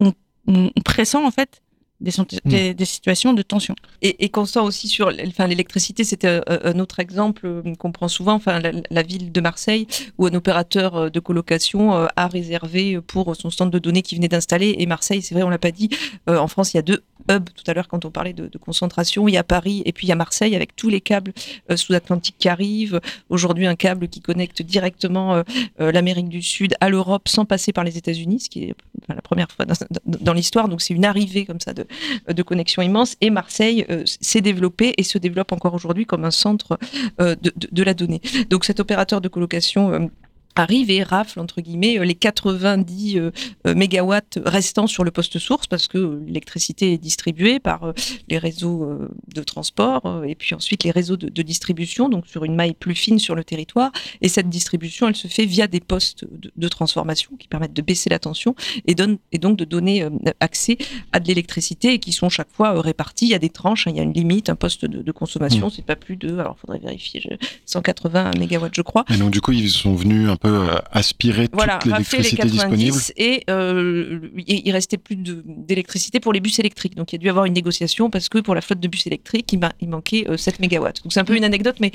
[0.00, 0.14] on,
[0.46, 1.60] on pressent en fait
[2.00, 2.12] des,
[2.44, 3.74] des, des, situations de tension.
[4.02, 8.34] Et, et constant aussi sur enfin, l'électricité, c'était un autre exemple euh, qu'on prend souvent,
[8.34, 9.86] enfin, la, la, ville de Marseille,
[10.18, 14.28] où un opérateur euh, de colocation a réservé pour son stand de données qui venait
[14.28, 14.76] d'installer.
[14.78, 15.90] Et Marseille, c'est vrai, on l'a pas dit,
[16.28, 18.46] euh, en France, il y a deux hubs, tout à l'heure quand on parlait de,
[18.46, 21.00] de, concentration, il y a Paris et puis il y a Marseille avec tous les
[21.00, 21.32] câbles
[21.70, 23.00] euh, sous-atlantiques qui arrivent.
[23.28, 27.84] Aujourd'hui, un câble qui connecte directement euh, l'Amérique du Sud à l'Europe sans passer par
[27.84, 28.74] les États-Unis, ce qui est
[29.08, 30.68] la première fois dans, dans, dans l'histoire.
[30.68, 31.86] Donc c'est une arrivée comme ça de,
[32.28, 33.16] de connexion immense.
[33.20, 36.78] Et Marseille euh, s'est développé et se développe encore aujourd'hui comme un centre
[37.20, 38.20] euh, de, de, la donnée.
[38.48, 40.06] Donc cet opérateur de colocation euh,
[40.56, 43.30] arrive et rafle entre guillemets les 90 euh,
[43.74, 47.92] mégawatts restants sur le poste source parce que l'électricité est distribuée par euh,
[48.28, 52.44] les réseaux euh, de transport et puis ensuite les réseaux de, de, distribution donc sur
[52.44, 53.92] une maille plus fine sur le territoire.
[54.20, 57.82] Et cette distribution elle se fait via des postes de, de transformation qui permettent de
[57.82, 58.54] baisser la tension
[58.86, 60.10] et, donne, et donc de donner euh,
[60.40, 60.78] accès
[61.12, 63.86] à de l'électricité et qui sont chaque fois euh, répartis il y a des tranches
[63.86, 65.70] hein, il y a une limite un poste de, de consommation mmh.
[65.70, 67.28] c'est pas plus de alors faudrait vérifier je,
[67.66, 69.04] 180 mégawatts je crois.
[69.12, 72.50] Et donc du coup ils sont venus un peu euh, aspirer toute voilà, l'électricité les
[72.50, 72.96] disponible.
[73.16, 76.96] Et euh, il restait plus d'électricité pour les bus électriques.
[76.96, 79.06] Donc il y a dû avoir une négociation parce que pour la flotte de bus
[79.06, 81.02] électriques, il, il manquait euh, 7 mégawatts.
[81.02, 81.92] Donc c'est un peu une anecdote, mais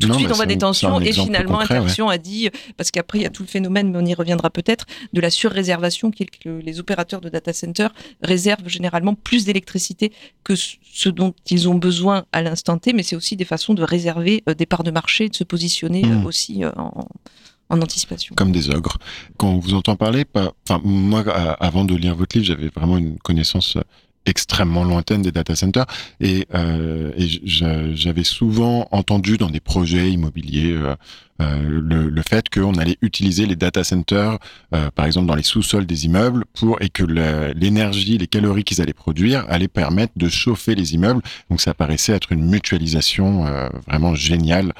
[0.00, 2.14] tout de suite on voit des tensions et finalement concret, Interaction ouais.
[2.14, 4.84] a dit parce qu'après il y a tout le phénomène mais on y reviendra peut-être
[5.12, 7.88] de la surréservation qui est que les opérateurs de data center
[8.20, 13.14] réservent généralement plus d'électricité que ce dont ils ont besoin à l'instant T mais c'est
[13.14, 16.26] aussi des façons de réserver euh, des parts de marché de se positionner mmh.
[16.26, 17.06] aussi euh, en
[17.68, 18.34] en anticipation.
[18.36, 18.98] Comme des ogres.
[19.36, 21.24] Quand on vous entend parler, pas, enfin, moi,
[21.60, 23.76] avant de lire votre livre, j'avais vraiment une connaissance
[24.26, 25.86] extrêmement lointaine des data centers.
[26.20, 27.12] Et, euh,
[27.44, 30.96] j'avais souvent entendu dans des projets immobiliers euh,
[31.42, 34.38] euh, le, le, fait qu'on allait utiliser les data centers,
[34.74, 37.02] euh, par exemple dans les sous-sols des immeubles, pour et que
[37.54, 41.20] l'énergie, les calories qu'ils allaient produire allaient permettre de chauffer les immeubles.
[41.50, 44.72] Donc ça paraissait être une mutualisation euh, vraiment géniale.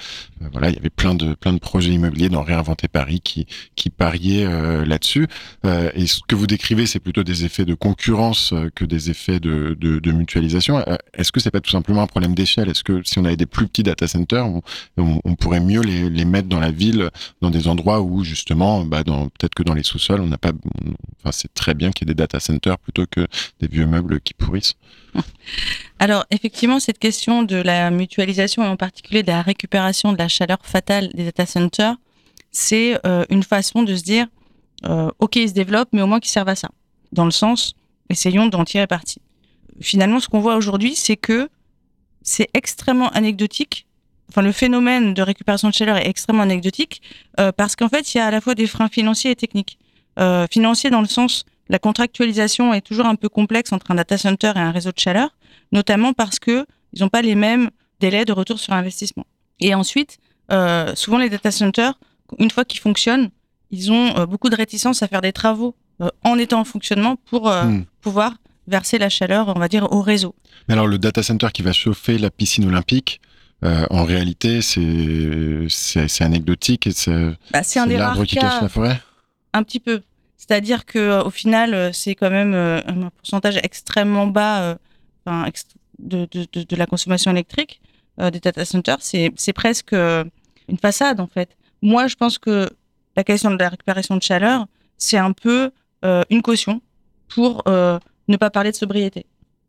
[0.43, 3.47] Euh, voilà, il y avait plein de plein de projets immobiliers dans Réinventer Paris qui
[3.75, 4.47] qui pariaient
[4.87, 5.27] là-dessus.
[5.65, 9.77] et ce que vous décrivez, c'est plutôt des effets de concurrence que des effets de,
[9.79, 10.85] de, de mutualisation.
[11.15, 12.69] Est-ce que c'est pas tout simplement un problème d'échelle?
[12.69, 14.63] Est-ce que si on avait des plus petits data centers, on,
[14.97, 18.85] on, on pourrait mieux les, les mettre dans la ville, dans des endroits où justement,
[18.85, 20.53] bah, peut-être que dans les sous-sols, on n'a pas.
[21.21, 23.27] Enfin, c'est très bien qu'il y ait des data centers plutôt que
[23.61, 24.75] des vieux meubles qui pourrissent.
[25.99, 30.29] Alors effectivement, cette question de la mutualisation et en particulier de la récupération de la
[30.29, 31.97] chaleur fatale des data centers,
[32.51, 34.27] c'est euh, une façon de se dire,
[34.87, 36.71] euh, ok, ils se développent, mais au moins qu'ils servent à ça.
[37.13, 37.75] Dans le sens,
[38.09, 39.21] essayons d'en tirer parti.
[39.81, 41.49] Finalement, ce qu'on voit aujourd'hui, c'est que
[42.23, 43.87] c'est extrêmement anecdotique
[44.29, 47.03] enfin le phénomène de récupération de chaleur est extrêmement anecdotique
[47.41, 49.79] euh, parce qu'en fait il y a à la fois des freins financiers et techniques.
[50.19, 54.17] Euh, financiers dans le sens la contractualisation est toujours un peu complexe entre un data
[54.17, 55.31] center et un réseau de chaleur,
[55.73, 59.27] notamment parce que ils n'ont pas les mêmes délais de retour sur investissement.
[59.59, 60.19] Et ensuite,
[60.53, 61.99] euh, souvent les data centers,
[62.39, 63.31] une fois qu'ils fonctionnent,
[63.71, 65.75] ils ont euh, beaucoup de réticence à faire des travaux
[66.25, 67.85] en étant en fonctionnement pour hmm.
[68.03, 68.35] pouvoir
[68.69, 70.35] verser la chaleur, on va dire, au réseau.
[70.69, 73.21] Mais alors le data center qui va chauffer la piscine olympique,
[73.91, 79.01] en réalité, c'est anecdotique et c'est bah, un des l'arbre qui cache la forêt.
[79.53, 80.03] Un petit peu.
[80.37, 84.77] C'est-à-dire que euh, au final, euh, c'est quand même un pourcentage extrêmement bas
[85.25, 85.51] enfin,
[85.99, 87.81] de, de, de, de, la consommation électrique
[88.19, 88.99] des data centers.
[89.01, 91.57] C'est presque une façade en fait.
[91.83, 92.69] Moi, je pense que
[93.17, 94.67] la question de la récupération de chaleur,
[94.99, 95.71] c'est un peu
[96.31, 96.81] une caution
[97.29, 99.27] pour ne pas parler de sobriété.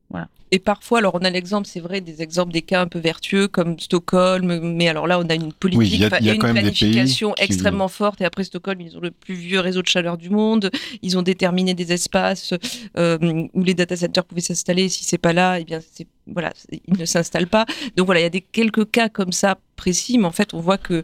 [0.10, 0.30] Voilà.
[0.52, 3.50] Et parfois, alors on a l'exemple, c'est vrai, des exemples des cas un peu vertueux
[3.50, 5.92] comme Stockholm, mais alors là on a une politique,
[6.22, 8.22] il y a, une planification extrêmement forte.
[8.22, 10.72] Et après Stockholm, ils ont le plus vieux réseau de chaleur du monde.
[11.02, 12.54] Ils ont déterminé des espaces
[12.98, 13.18] euh,
[13.54, 14.88] où les data centers pouvaient s'installer.
[14.88, 17.66] Si c'est pas là, eh bien c'est voilà, ils ne s'installent pas.
[17.98, 20.62] Donc voilà, il y a des quelques cas comme ça précis, mais en fait on
[20.62, 21.04] voit que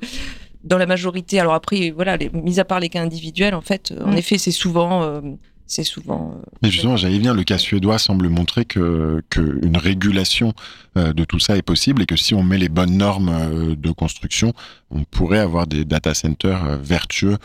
[0.63, 3.93] dans la majorité, alors après voilà, les, mis à part les cas individuels, en fait,
[4.05, 4.17] en mm.
[4.17, 5.21] effet, c'est souvent euh,
[5.65, 6.35] c'est souvent.
[6.35, 7.33] Euh, Mais justement, j'allais venir.
[7.33, 10.53] Le cas suédois semble montrer que qu'une régulation
[10.97, 13.75] euh, de tout ça est possible et que si on met les bonnes normes euh,
[13.75, 14.53] de construction,
[14.91, 17.37] on pourrait avoir des data centers vertueux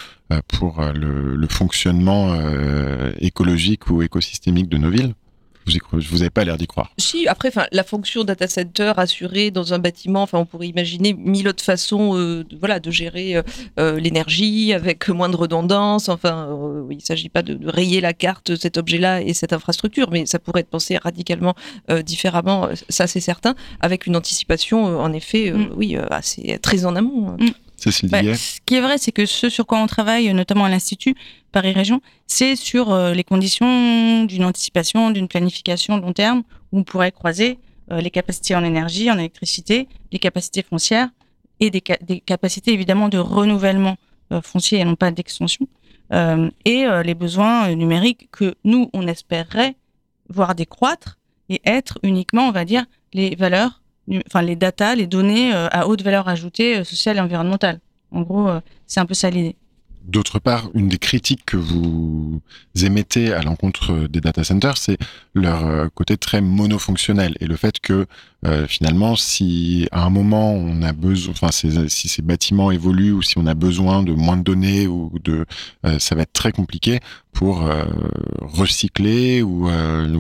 [0.47, 2.39] pour le, le fonctionnement
[3.19, 5.15] écologique ou écosystémique de nos villes.
[5.93, 6.91] Vous, vous n'avez pas l'air d'y croire.
[6.99, 11.13] Si, après, enfin, la fonction data center assurée dans un bâtiment, enfin, on pourrait imaginer
[11.15, 13.43] mille autres façons, euh, de, voilà, de gérer euh,
[13.79, 16.09] euh, l'énergie avec moins de redondance.
[16.09, 16.49] Enfin,
[16.91, 20.39] il ne s'agit pas de, rayer la carte cet objet-là et cette infrastructure, mais ça
[20.39, 21.55] pourrait être pensé radicalement
[22.05, 22.69] différemment.
[22.89, 25.71] Ça, c'est certain, avec une anticipation, en effet, mm.
[25.77, 27.37] oui, assez très en amont.
[27.39, 27.51] Mm.
[28.11, 31.15] Bah, ce qui est vrai, c'est que ce sur quoi on travaille, notamment à l'Institut
[31.53, 36.85] Paris Région, c'est sur euh, les conditions d'une anticipation, d'une planification long terme, où on
[36.85, 37.59] pourrait croiser
[37.93, 41.09] euh, les capacités en énergie, en électricité, les capacités foncières
[41.61, 43.97] et des, des capacités évidemment de renouvellement
[44.33, 45.67] euh, foncier et non pas d'extension,
[46.65, 49.77] et les besoins numériques que nous, on espérerait
[50.31, 51.19] voir décroître
[51.51, 53.83] et être uniquement, on va dire, les valeurs
[54.27, 57.81] enfin les data, les données euh, à haute valeur ajoutée euh, sociale et environnementale.
[58.11, 59.57] En gros, euh, c'est un peu ça l'idée.
[60.09, 62.41] D'autre part, une des critiques que vous
[62.83, 64.97] émettez à l'encontre des data centers, c'est
[65.35, 68.07] leur côté très monofonctionnel et le fait que
[68.69, 73.37] finalement, si à un moment on a besoin, enfin si ces bâtiments évoluent ou si
[73.37, 75.45] on a besoin de moins de données ou de,
[75.99, 77.01] ça va être très compliqué
[77.33, 77.69] pour
[78.41, 79.69] recycler ou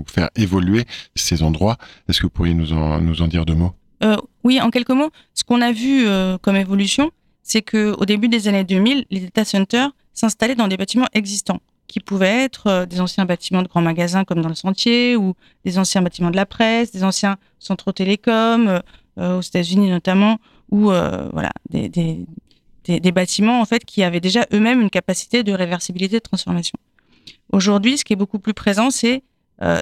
[0.06, 1.78] faire évoluer ces endroits.
[2.08, 3.72] Est-ce que vous pourriez nous en, nous en dire deux mots?
[4.02, 7.10] Euh, oui, en quelques mots, ce qu'on a vu euh, comme évolution,
[7.48, 11.60] c'est que au début des années 2000, les data centers s'installaient dans des bâtiments existants,
[11.86, 15.34] qui pouvaient être euh, des anciens bâtiments de grands magasins comme dans le Sentier, ou
[15.64, 18.80] des anciens bâtiments de la presse, des anciens centraux télécoms,
[19.16, 20.38] aux États-Unis notamment,
[20.70, 22.24] ou voilà, des, des,
[22.84, 26.78] des, des, bâtiments en fait qui avaient déjà eux-mêmes une capacité de réversibilité de transformation.
[27.52, 29.24] Aujourd'hui, ce qui est beaucoup plus présent, c'est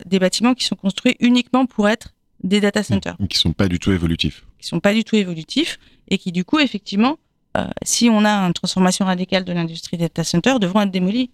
[0.06, 3.18] des bâtiments qui sont construits uniquement pour être des data centers.
[3.28, 4.46] Qui sont pas du tout évolutifs.
[4.58, 7.25] Qui sont pas du tout évolutifs et qui, du coup, effectivement, euh,
[7.82, 11.30] si on a une transformation radicale de l'industrie des data centers, devront être démolis.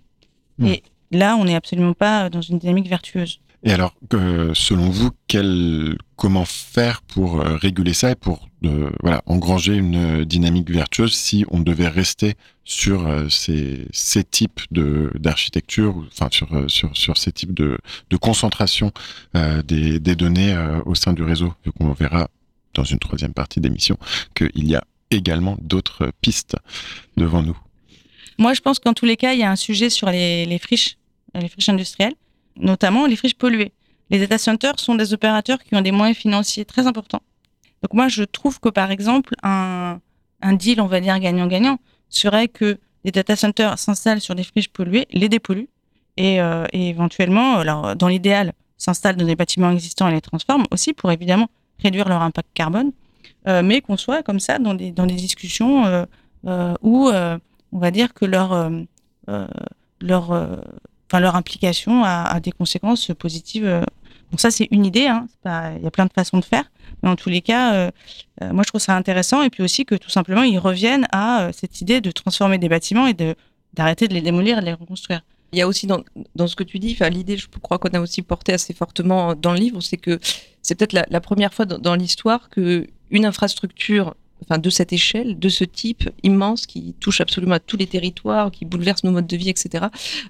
[0.65, 3.41] Et là, on n'est absolument pas dans une dynamique vertueuse.
[3.65, 3.95] Et alors,
[4.55, 10.25] selon vous, quel, comment faire pour euh, réguler ça et pour euh, voilà, engranger une
[10.25, 17.17] dynamique vertueuse si on devait rester sur ces, ces, types d'architecture, enfin sur, sur sur
[17.17, 17.79] ces types de,
[18.11, 18.93] de concentration
[19.35, 20.57] des, des données
[20.87, 22.29] au sein du réseau, vu qu'on verra
[22.75, 23.97] dans une troisième partie d'émission
[24.35, 26.57] qu'il y a également d'autres pistes
[27.17, 27.57] devant nous.
[28.39, 30.97] Moi, je pense qu'en tous les cas, il y a un sujet sur les, friches,
[31.35, 32.15] les friches industrielles,
[32.57, 33.73] notamment les friches polluées.
[34.11, 37.23] Les data centers sont des opérateurs qui ont des moyens financiers très importants.
[37.83, 40.01] Donc moi, je trouve que par exemple, un,
[40.53, 45.07] deal, on va dire gagnant-gagnant, serait que les data centers s'installent sur des friches polluées,
[45.13, 45.69] les dépolluent,
[46.17, 50.67] et, euh, et éventuellement, alors dans l'idéal, s'installent dans des bâtiments existants et les transforment
[50.71, 51.49] aussi pour évidemment
[51.79, 52.93] réduire leur impact carbone,
[53.47, 56.05] mais qu'on soit comme ça dans des, dans des discussions euh,
[56.47, 57.39] euh où euh,
[57.73, 59.47] on va dire que leur, euh,
[60.01, 63.83] leur, enfin, leur implication a, des conséquences positives.
[64.31, 66.71] Bon, ça, c'est une idée, hein, il y a plein de façons de faire,
[67.03, 67.91] mais en tous les cas,
[68.43, 71.81] moi, je trouve ça intéressant, et puis aussi que tout simplement, ils reviennent à cette
[71.81, 73.15] idée de transformer des bâtiments et
[73.73, 75.23] d'arrêter de les démolir et de les reconstruire.
[75.53, 76.03] Il y a aussi dans,
[76.35, 79.53] dans ce que tu dis, l'idée, je crois qu'on a aussi porté assez fortement dans
[79.53, 80.21] le livre, c'est que
[80.61, 84.15] c'est peut-être la, première fois dans l'histoire que une infrastructure
[84.59, 88.65] de cette échelle, de ce type immense qui touche absolument à tous les territoires, qui
[88.65, 89.87] bouleverse nos modes de vie, etc.,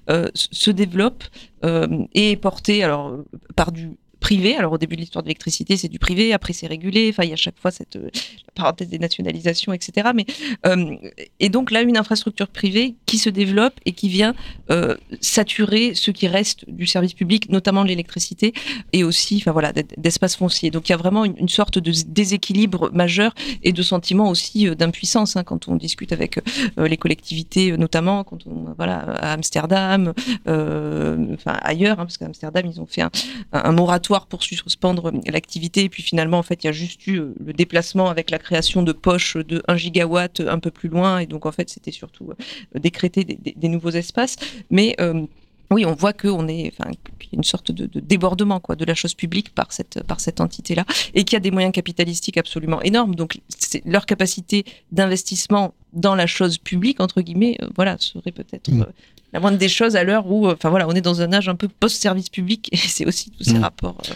[0.09, 1.23] euh, se développe
[1.65, 3.17] euh, et est porté alors
[3.55, 3.91] par du
[4.23, 4.55] privé.
[4.55, 7.09] Alors au début de l'histoire de l'électricité, c'est du privé, après c'est régulé.
[7.09, 8.09] Enfin, il y a chaque fois cette euh,
[8.55, 10.11] parenthèse des nationalisations, etc.
[10.15, 10.25] Mais
[10.65, 10.95] euh,
[11.39, 14.33] et donc là, une infrastructure privée qui se développe et qui vient
[14.71, 18.53] euh, saturer ce qui reste du service public, notamment l'électricité,
[18.93, 20.71] et aussi, enfin voilà, d'espace foncier.
[20.71, 25.35] Donc il y a vraiment une, sorte de déséquilibre majeur et de sentiment aussi d'impuissance
[25.35, 26.39] hein, quand on discute avec
[26.77, 30.13] les collectivités, notamment quand on à Amsterdam,
[30.45, 33.03] enfin ailleurs, hein, parce qu'à Amsterdam ils ont fait
[33.51, 35.83] un moratoire pour suspendre l'activité.
[35.83, 38.39] Et puis finalement, en fait, il y a juste eu euh, le déplacement avec la
[38.39, 41.19] création de poches de 1 gigawatt un peu plus loin.
[41.19, 44.35] Et donc, en fait, c'était surtout euh, décréter des, nouveaux espaces.
[44.69, 45.25] Mais euh,
[45.71, 48.85] oui, on voit qu'on est, enfin, y a une sorte de, de, débordement quoi de
[48.85, 52.37] la chose publique par cette par cette entité-là, et qu'il y a des moyens capitalistiques
[52.37, 53.15] absolument énormes.
[53.15, 53.39] Donc,
[53.85, 58.81] leur capacité d'investissement dans la chose publique entre guillemets, euh, voilà, serait peut-être mmh.
[58.81, 58.85] euh,
[59.31, 61.55] la moindre des choses à l'heure où, enfin voilà, on est dans un âge un
[61.55, 63.63] peu post-service public, et c'est aussi tous ces mmh.
[63.63, 63.97] rapports.
[64.09, 64.13] Euh...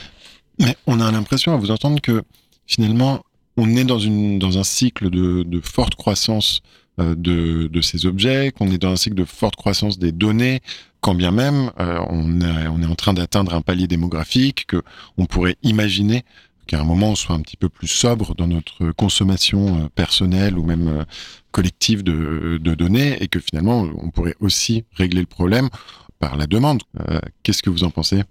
[0.60, 2.24] Mais on a l'impression à vous entendre que
[2.66, 3.24] finalement,
[3.58, 6.62] on est dans une dans un cycle de, de forte croissance
[7.00, 10.62] de, de, ces objets, qu'on est dans un cycle de forte croissance des données,
[11.02, 14.82] quand bien même euh, on, est, on, est, en train d'atteindre un palier démographique, que
[15.18, 16.24] on pourrait imaginer
[16.68, 20.58] qu'à un moment on soit un petit peu plus sobre dans notre consommation euh, personnelle
[20.58, 21.06] ou même euh,
[21.52, 25.70] collective de, de, données, et que finalement on pourrait aussi régler le problème
[26.20, 26.84] par la demande.
[27.10, 28.24] Euh, Qu'est-ce que vous en pensez?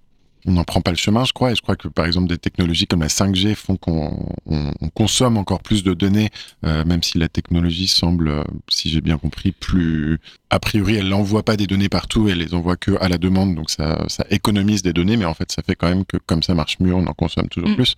[0.47, 1.53] On n'en prend pas le chemin, je crois.
[1.53, 4.89] Et je crois que, par exemple, des technologies comme la 5G font qu'on on, on
[4.91, 6.31] consomme encore plus de données,
[6.65, 10.21] euh, même si la technologie semble, euh, si j'ai bien compris, plus...
[10.51, 13.57] A priori, elle n'envoie pas des données partout, elle les envoie que à la demande,
[13.57, 16.45] donc ça, ça économise des données, mais en fait, ça fait quand même que, comme
[16.45, 17.75] ça marche mieux, on en consomme toujours mmh.
[17.75, 17.97] plus.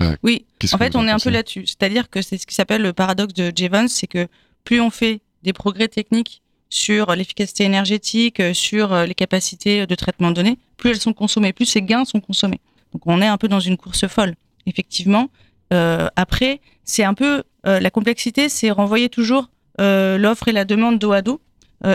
[0.00, 1.66] Euh, oui, en fait, on est un peu là-dessus.
[1.66, 4.26] C'est-à-dire que c'est ce qui s'appelle le paradoxe de Jevons, c'est que
[4.64, 6.40] plus on fait des progrès techniques
[6.70, 11.66] sur l'efficacité énergétique, sur les capacités de traitement de données, plus elles sont consommées, plus
[11.66, 12.60] ces gains sont consommés.
[12.92, 14.34] Donc on est un peu dans une course folle,
[14.66, 15.30] effectivement.
[15.72, 19.48] Euh, après, c'est un peu euh, la complexité, c'est renvoyer toujours
[19.80, 21.40] euh, l'offre et la demande dos à dos.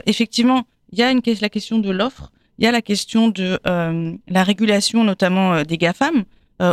[0.06, 4.44] Effectivement, il y a la question de l'offre, il y a la question de la
[4.44, 6.26] régulation, notamment des GAFAM.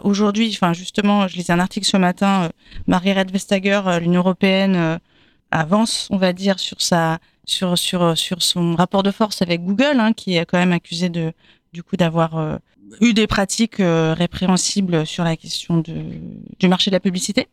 [0.03, 2.51] Aujourd'hui, enfin justement, je lisais un article ce matin,
[2.89, 4.99] Marie-Red Vestager, l'Union européenne
[5.53, 10.59] avance, on va dire, sur son rapport de force avec Google, hein, qui est quand
[10.59, 11.33] même accusé de
[11.75, 12.57] du coup d'avoir euh,
[13.03, 15.95] eu des pratiques euh, répréhensibles sur la question de,
[16.59, 17.49] du marché de la publicité.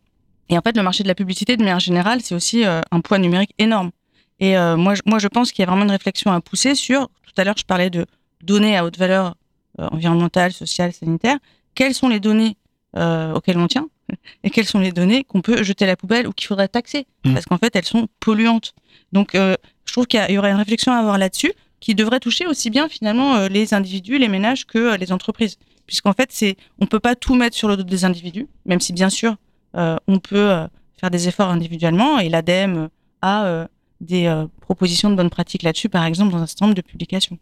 [0.47, 3.01] Et en fait, le marché de la publicité, de manière générale, c'est aussi euh, un
[3.01, 3.91] poids numérique énorme.
[4.39, 7.09] Et moi, je, moi, je pense qu'il y a vraiment une réflexion à pousser sur.
[7.27, 8.07] Tout à l'heure, je parlais de
[8.43, 9.35] données à haute valeur
[9.77, 11.37] environnementale, sociale, sanitaire.
[11.75, 12.57] Quelles sont les données
[12.97, 13.87] auxquelles on tient
[14.43, 17.05] et quelles sont les données qu'on peut jeter à la poubelle ou qu'il faudrait taxer?
[17.23, 17.33] Mmh.
[17.33, 18.73] parce qu'en fait, elles sont polluantes.
[19.11, 19.57] Donc, je
[19.91, 22.87] trouve qu'il y, y, aurait une réflexion à avoir là-dessus qui devrait toucher aussi bien
[22.87, 27.01] finalement euh, les individus, les ménages que euh, les entreprises, puisqu'en fait c'est, on peut
[27.01, 29.35] pas tout mettre sur le dos des individus, même si bien sûr
[29.75, 30.67] euh, on peut euh,
[30.97, 32.89] faire des efforts individuellement et l'ADEME
[33.21, 33.67] a euh,
[33.99, 37.37] des propositions de bonnes pratiques là-dessus, par exemple dans un certain nombre de publications.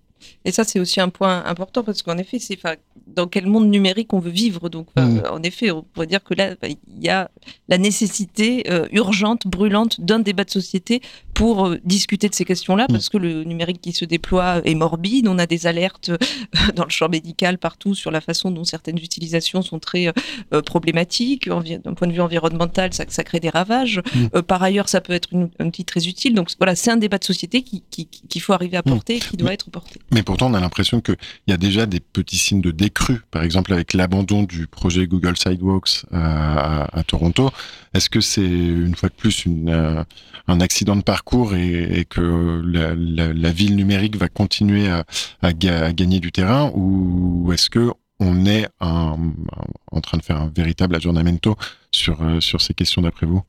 [0.46, 2.60] Et ça, c'est aussi un point important parce qu'en effet, c'est
[3.08, 4.70] dans quel monde numérique on veut vivre.
[4.70, 5.22] Donc, mmh.
[5.32, 7.32] en effet, on pourrait dire que là, il y a
[7.68, 11.02] la nécessité euh, urgente, brûlante d'un débat de société
[11.40, 12.92] pour euh, discuter de ces questions-là mmh.
[12.92, 15.26] parce que le numérique qui se déploie est morbide.
[15.30, 16.18] On a des alertes euh,
[16.76, 21.48] dans le champ médical partout sur la façon dont certaines utilisations sont très euh, problématiques.
[21.48, 24.02] D'un point de vue environnemental, ça, ça crée des ravages.
[24.16, 24.42] Mmh.
[24.42, 26.34] par ailleurs, ça peut être une, un outil très utile.
[26.36, 28.90] Donc, voilà, c'est un débat de société qu'il qui, faut arriver à mm.
[28.90, 30.02] porter et qui doit être porté.
[30.12, 31.16] Mais pourtant, on a l'impression qu'il
[31.48, 35.38] y a déjà des petits signes de décrue, par exemple avec l'abandon du projet Google
[35.38, 37.50] Sidewalks à, Toronto.
[37.94, 40.04] Est-ce que c'est une fois de plus une, euh,
[40.50, 45.06] un accident de parcours et, que la, ville numérique va continuer à,
[45.42, 50.96] à, gagner du terrain ou est-ce que on est en train de faire un véritable
[50.96, 51.56] aggiornamento
[51.92, 53.42] sur, euh, sur ces questions d'après vous?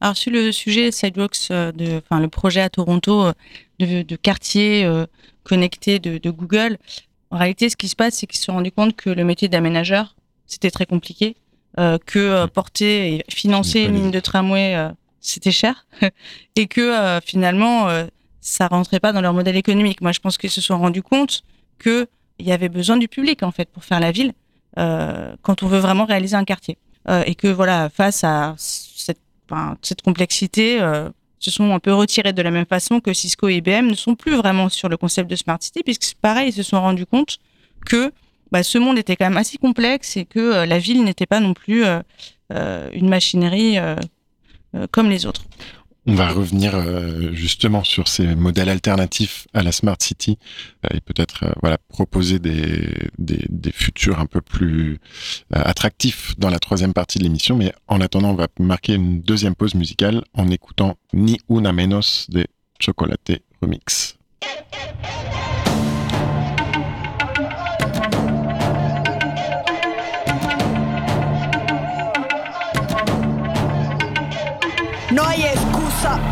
[0.00, 3.32] Alors sur le sujet Sidewalks, euh, de, enfin le projet à Toronto euh,
[3.78, 5.06] de, de quartier euh,
[5.42, 6.78] connecté de, de, Google,
[7.30, 9.48] en réalité, ce qui se passe, c'est qu'ils se sont rendus compte que le métier
[9.48, 10.14] d'aménageur,
[10.46, 11.36] c'était très compliqué,
[11.78, 14.90] euh, que porter et financer une ligne de tramway,
[15.20, 15.86] c'était cher,
[16.56, 17.88] et que finalement,
[18.40, 20.00] ça rentrait pas dans leur modèle économique.
[20.00, 21.42] Moi, je pense qu'ils se sont rendus compte
[21.78, 22.06] que
[22.38, 24.32] il y avait besoin du public en fait pour faire la ville
[24.76, 26.78] quand on veut vraiment réaliser un quartier,
[27.26, 29.20] et que voilà, face à cette
[29.82, 31.08] cette complexité euh,
[31.38, 34.14] se sont un peu retirés de la même façon que Cisco et IBM ne sont
[34.14, 37.38] plus vraiment sur le concept de smart city, puisque pareil, ils se sont rendus compte
[37.86, 38.12] que
[38.50, 41.40] bah, ce monde était quand même assez complexe et que euh, la ville n'était pas
[41.40, 43.76] non plus euh, une machinerie
[44.90, 45.42] comme les autres.
[46.10, 50.38] On va revenir euh, justement sur ces modèles alternatifs à la Smart City
[50.86, 55.00] euh, et peut-être euh, voilà proposer des, des, des, futurs un peu plus
[55.52, 57.56] attractifs dans la troisième partie de l'émission.
[57.56, 62.26] Mais en attendant, on va marquer une deuxième pause musicale en écoutant Ni Una Menos
[62.30, 62.46] de
[62.80, 64.16] Chocolate Remix.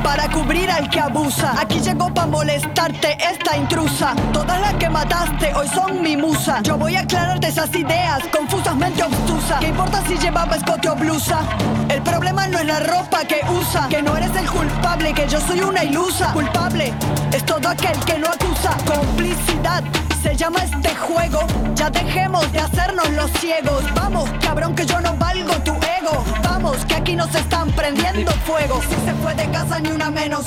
[0.03, 1.55] Para cubrir al que abusa.
[1.61, 4.15] Aquí llegó para molestarte esta intrusa.
[4.33, 6.61] Todas las que mataste hoy son mi musa.
[6.63, 9.59] Yo voy a aclararte esas ideas confusas, mente obtusa.
[9.59, 11.41] ¿Qué importa si llevaba escote o blusa?
[11.89, 15.41] El problema no es la ropa que usa, que no eres el culpable, que yo
[15.41, 16.33] soy una ilusa.
[16.33, 16.93] Culpable
[17.33, 18.77] es todo aquel que no acusa.
[18.87, 19.83] Complicidad
[20.27, 21.41] se llama este juego.
[21.77, 23.85] Ya dejemos de hacernos los ciegos.
[23.95, 26.25] Vamos, cabrón, que yo no valgo tu ego.
[26.43, 28.81] Vamos, que aquí nos están prendiendo fuego.
[28.83, 30.45] Si se fue de casa ni una menos.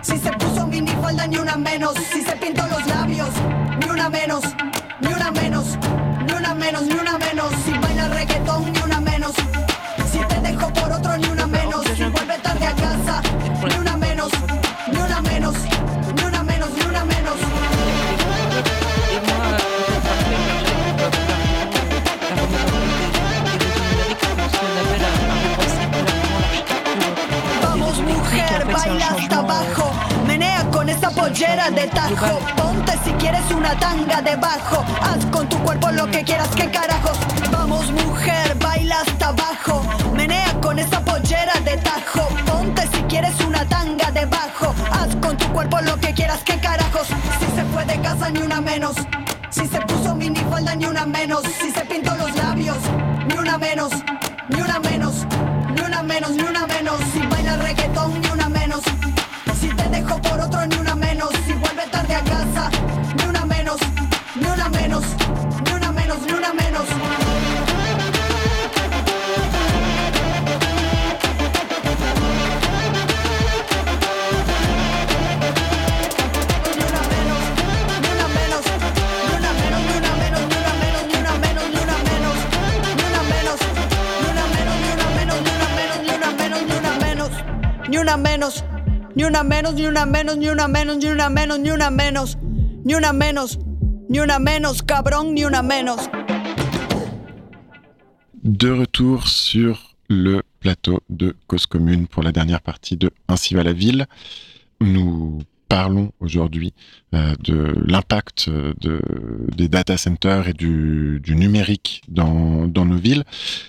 [0.00, 1.94] Si se puso minifalda ni una menos.
[2.10, 3.28] Si se pintó los labios,
[3.78, 4.42] ni una menos.
[5.00, 5.66] Ni una menos.
[6.26, 7.52] Ni una menos, ni una menos.
[7.64, 9.34] Si baila reggaetón, ni una menos.
[10.10, 11.84] Si te dejo por otro, ni una menos.
[11.84, 13.22] Si vuelve tarde a casa,
[13.66, 14.30] ni una menos.
[14.90, 15.54] Ni una menos.
[16.16, 17.77] Ni una menos, ni una menos.
[28.78, 29.90] Baila hasta abajo.
[30.26, 32.38] Menea con esa pollera de tajo.
[32.56, 34.84] Ponte si quieres una tanga debajo.
[35.02, 37.18] Haz con tu cuerpo lo que quieras, que carajos.
[37.50, 39.82] Vamos, mujer, baila hasta abajo.
[40.14, 42.28] Menea con esa pollera de tajo.
[42.46, 44.74] Ponte si quieres una tanga debajo.
[44.92, 47.08] Haz con tu cuerpo lo que quieras, que carajos.
[47.40, 48.94] Si se fue de casa, ni una menos.
[49.50, 51.42] Si se puso minifalda, ni una menos.
[51.60, 52.78] Si se pintó los labios,
[53.26, 53.92] ni una menos.
[54.50, 55.26] Ni una menos.
[55.74, 56.96] Ni una menos, ni una menos.
[57.12, 58.27] Si baila reggaetón,
[87.98, 88.64] ni una menos,
[89.16, 92.38] ni una menos, ni una menos, ni una menos, ni una menos, ni una menos,
[92.84, 93.58] ni una menos,
[94.08, 96.08] ni una menos, cabrón, ni una menos.
[98.34, 99.76] De retour sur
[100.08, 104.06] le plateau de Cause Commune pour la dernière partie de Ainsi va la ville.
[104.80, 106.72] Nous parlons aujourd'hui
[107.12, 109.00] de l'impact euh, de,
[109.56, 113.24] des data centers et du, numérique dans, nos villes.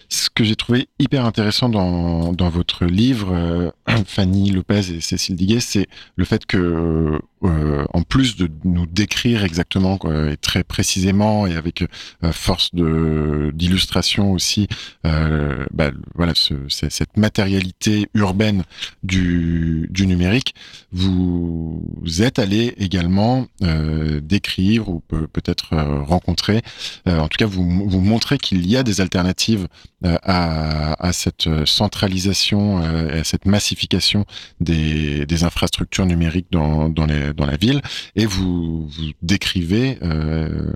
[0.09, 3.71] Ce que j'ai trouvé hyper intéressant dans, votre livre, euh,
[4.05, 9.45] Fanny Lopez et Cécile Diguet, c'est le fait que euh, en plus de nous décrire
[9.45, 9.97] exactement
[10.29, 11.83] et très précisément et avec
[12.23, 14.67] euh, force d'illustration aussi,
[15.05, 18.63] euh, bah, voilà, ce, cette matérialité urbaine
[19.03, 20.53] du, du numérique,
[20.91, 23.28] vous, vous êtes allé également
[23.63, 25.01] euh, décrire ou
[25.33, 26.61] peut-être euh, rencontrer,
[27.05, 29.67] en tout cas vous, vous montrer qu'il y a des alternatives
[30.03, 34.25] à, cette centralisation, à cette massification
[34.59, 37.81] des, infrastructures numériques dans, la, ville,
[38.15, 38.89] et vous,
[39.21, 40.71] décrivez euh,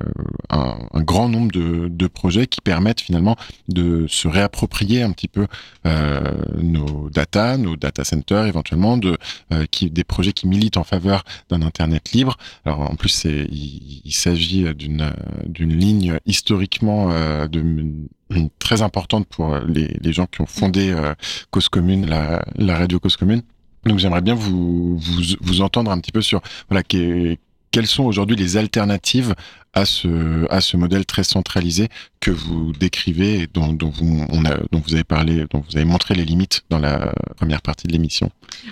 [0.50, 3.36] un, grand nombre de, projets qui permettent finalement
[3.68, 5.48] de se réapproprier un petit peu
[5.86, 6.22] euh,
[6.62, 9.00] nos data, nos data centers éventuellement,
[9.52, 12.38] euh, des projets qui militent en faveur d'un Internet libre.
[12.66, 15.14] Alors en plus, c'est, il, il s'agit d'une,
[15.46, 17.64] d'une ligne historiquement euh, de
[18.60, 21.14] très importante pour les, les, gens qui ont fondé euh,
[21.52, 23.44] Cause Commune, la, la radio Cause Commune.
[23.86, 28.36] Donc j'aimerais bien vous, vous, vous, entendre un petit peu sur voilà, quelles sont aujourd'hui
[28.36, 29.36] les alternatives
[29.74, 35.46] à ce, à ce modèle très centralisé que vous décrivez et dont, vous, avez parlé,
[35.50, 38.30] dont vous avez montré les limites dans la première partie de l'émission.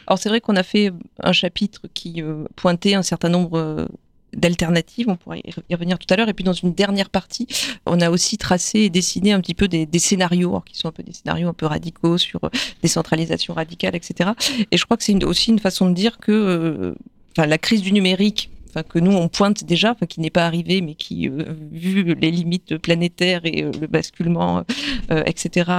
[0.08, 0.92] Alors c'est vrai qu'on a fait
[1.22, 3.88] un chapitre qui euh, pointait un certain nombre euh,
[4.34, 6.30] d'alternatives, on pourrait y revenir tout à l'heure.
[6.30, 7.48] Et puis dans une dernière partie,
[7.86, 10.94] on a aussi tracé et dessiné un petit peu des, des scénarios, qui sont un
[10.94, 12.50] peu des scénarios un peu radicaux sur euh,
[12.84, 14.32] décentralisation radicale, etc.
[14.70, 16.96] Et je crois que c'est aussi une façon de dire que
[17.38, 20.82] la crise du numérique Enfin, que nous on pointe déjà, enfin, qui n'est pas arrivé,
[20.82, 24.64] mais qui, euh, vu les limites planétaires et euh, le basculement,
[25.12, 25.70] euh, etc.,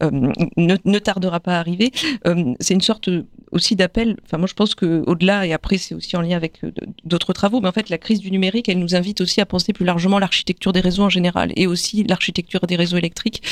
[0.00, 1.90] ne, ne, tardera pas à arriver.
[2.60, 3.10] c'est une sorte
[3.52, 4.16] aussi d'appel.
[4.24, 6.60] Enfin, moi, je pense que au-delà, et après, c'est aussi en lien avec
[7.04, 9.72] d'autres travaux, mais en fait, la crise du numérique, elle nous invite aussi à penser
[9.72, 13.42] plus largement l'architecture des réseaux en général, et aussi l'architecture des réseaux électriques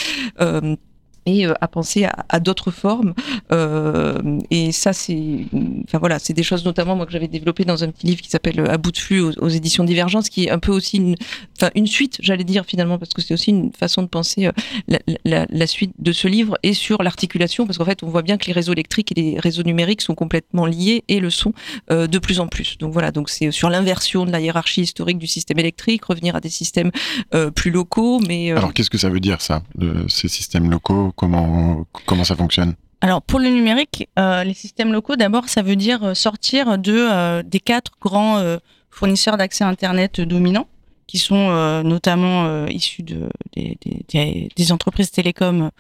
[1.29, 3.15] euh, à penser à, d'autres formes.
[3.53, 5.47] Euh, et ça, c'est,
[5.85, 8.31] enfin voilà, c'est des choses notamment moi que j'avais développé dans un petit livre qui
[8.31, 11.17] s'appelle À bout de flux aux, éditions Divergence, qui est un peu aussi une,
[11.57, 14.99] enfin une suite, j'allais dire finalement, parce que c'est aussi une façon de penser euh,
[15.25, 18.47] la, suite de ce livre et sur l'articulation, parce qu'en fait, on voit bien que
[18.47, 21.53] les réseaux électriques et les réseaux numériques sont complètement liés et le sont
[21.91, 22.79] euh, de plus en plus.
[22.79, 26.41] Donc voilà, donc c'est sur l'inversion de la hiérarchie historique du système électrique, revenir à
[26.41, 26.91] des systèmes
[27.35, 29.63] euh, plus locaux, mais alors qu'est-ce que ça veut dire ça,
[30.09, 31.85] ces systèmes locaux Comment,
[32.25, 36.79] ça fonctionne alors pour le numérique, euh, les systèmes locaux, d'abord, ça veut dire sortir
[36.79, 38.57] de euh, des quatre grands euh,
[38.91, 40.67] fournisseurs d'accès Internet dominants,
[41.07, 45.71] qui sont euh, notamment issus de, des, des, des, entreprises télécoms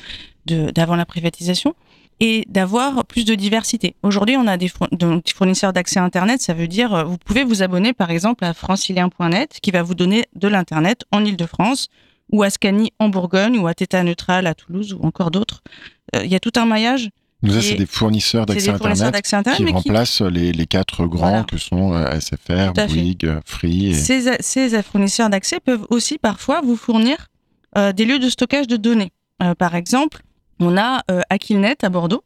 [0.47, 1.75] d'avant la privatisation,
[2.21, 3.97] et d'avoir plus de diversité.
[4.05, 4.71] Aujourd'hui, on a des
[5.35, 9.73] fournisseurs d'accès Internet, ça veut dire vous pouvez vous abonner par exemple à francilien.net, qui
[9.73, 11.89] va vous donner de l'Internet en Ile-de-France,
[12.31, 15.63] ou à Scani en Bourgogne, ou à Theta Neutral à Toulouse, ou encore d'autres.
[16.13, 17.11] Il euh, y a tout un maillage.
[17.43, 20.31] Donc ça, c'est des fournisseurs d'accès Internet, Internet, qui remplacent qui...
[20.31, 21.45] Les, les, quatre grands voilà.
[21.45, 23.91] que sont euh, SFR, Bouygues, Free.
[23.91, 23.95] Et...
[23.95, 27.29] Ces, ces fournisseurs d'accès peuvent aussi parfois vous fournir
[27.77, 29.13] euh, des lieux de stockage de données.
[29.41, 30.23] Euh, par exemple,
[30.59, 32.25] on a Aquilnet à Bordeaux,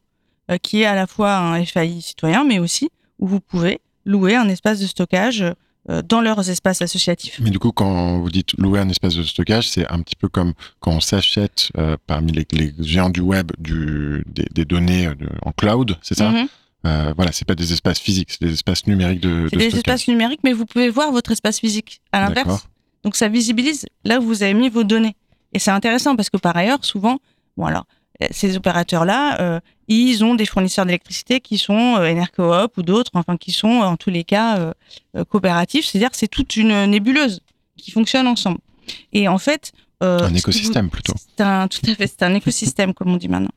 [0.63, 2.89] qui est à la fois un FAI citoyen, mais aussi
[3.19, 5.45] où vous pouvez louer un espace de stockage
[6.11, 7.39] dans leurs espaces associatifs.
[7.43, 10.29] Mais du coup, quand vous dites louer un espace de stockage, c'est un petit peu
[10.29, 15.07] comme quand on s'achète euh, parmi les, les, géants du web du, des, des données
[15.07, 16.29] de, en cloud, c'est ça?
[16.29, 16.47] Mm -hmm.
[16.87, 19.73] euh, Voilà, c'est pas des espaces physiques, c'est des espaces numériques de, de des stockage.
[19.79, 22.57] espaces numériques, mais vous pouvez voir votre espace physique à l'inverse.
[23.03, 25.15] Donc ça visibilise là où vous avez mis vos données.
[25.55, 27.15] Et c'est intéressant parce que par ailleurs, souvent,
[27.57, 27.85] bon alors,
[28.31, 33.37] ces opérateurs-là, euh, ils ont des fournisseurs d'électricité qui sont euh, Enercoop ou d'autres, enfin
[33.37, 34.73] qui sont en tous les cas euh,
[35.17, 35.85] euh coopératifs.
[35.85, 37.41] C'est-à-dire que c'est toute une nébuleuse
[37.77, 38.59] qui fonctionne ensemble.
[39.11, 41.13] Et en fait, un écosystème plutôt.
[41.17, 43.53] C'est un tout à fait, c'est un écosystème comme on dit maintenant.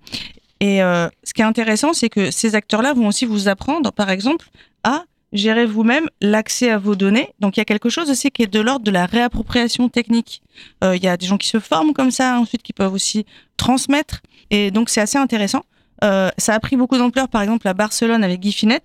[0.61, 4.48] Et ce qui est intéressant, c'est que ces acteurs-là vont aussi vous apprendre, par exemple,
[4.84, 7.29] à gérer vous-même l'accès à vos données.
[7.41, 10.43] Donc il y a quelque chose aussi qui est de l'ordre de la réappropriation technique.
[10.85, 13.27] Euh, il y a des gens qui se forment comme ça, ensuite qui peuvent aussi
[13.57, 14.22] transmettre.
[14.51, 15.62] Et donc c'est assez intéressant.
[16.05, 18.83] Euh, ça a pris beaucoup d'ampleur, par exemple, à Barcelone avec Gifinet.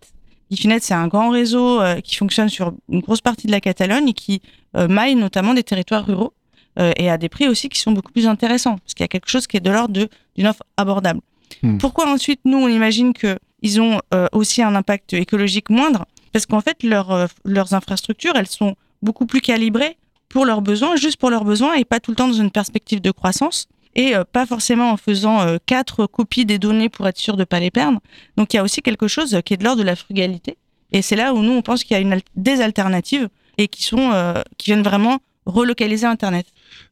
[0.50, 4.10] Gifinet, c'est un grand réseau euh, qui fonctionne sur une grosse partie de la Catalogne
[4.10, 4.42] et qui
[4.74, 6.34] maille notamment des territoires ruraux
[6.78, 9.30] et à des prix aussi qui sont beaucoup plus intéressants, parce qu'il y a quelque
[9.30, 11.20] chose qui est de l'ordre d'une offre abordable.
[11.64, 11.78] Hmm.
[11.78, 16.06] Pourquoi ensuite, nous, on imagine qu'ils ont euh, aussi un impact écologique moindre?
[16.32, 19.98] Parce qu'en fait, leur, euh, leurs infrastructures, elles sont beaucoup plus calibrées
[20.30, 23.02] pour leurs besoins, juste pour leurs besoins, et pas tout le temps dans une perspective
[23.02, 27.18] de croissance et euh, pas forcément en faisant euh, quatre copies des données pour être
[27.18, 28.00] sûr de pas les perdre.
[28.38, 30.58] Donc il y a aussi quelque chose qui est de l'ordre de la frugalité.
[30.94, 33.28] Et c'est là où nous on pense qu'il y a une des alternatives
[33.58, 36.46] et qui sont qui viennent vraiment relocaliser Internet.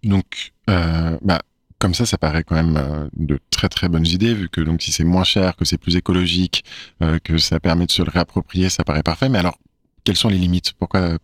[0.04, 1.40] Donc bah
[1.80, 4.82] comme ça, ça paraît quand même euh, de très très bonnes idées, vu que donc
[4.82, 6.64] si c'est moins cher, que c'est plus écologique,
[7.02, 9.30] euh, que ça permet de se le réapproprier, ça paraît parfait.
[9.30, 9.58] Mais alors,
[10.04, 10.74] quelles sont les limites?
[10.74, 11.18] Pourquoi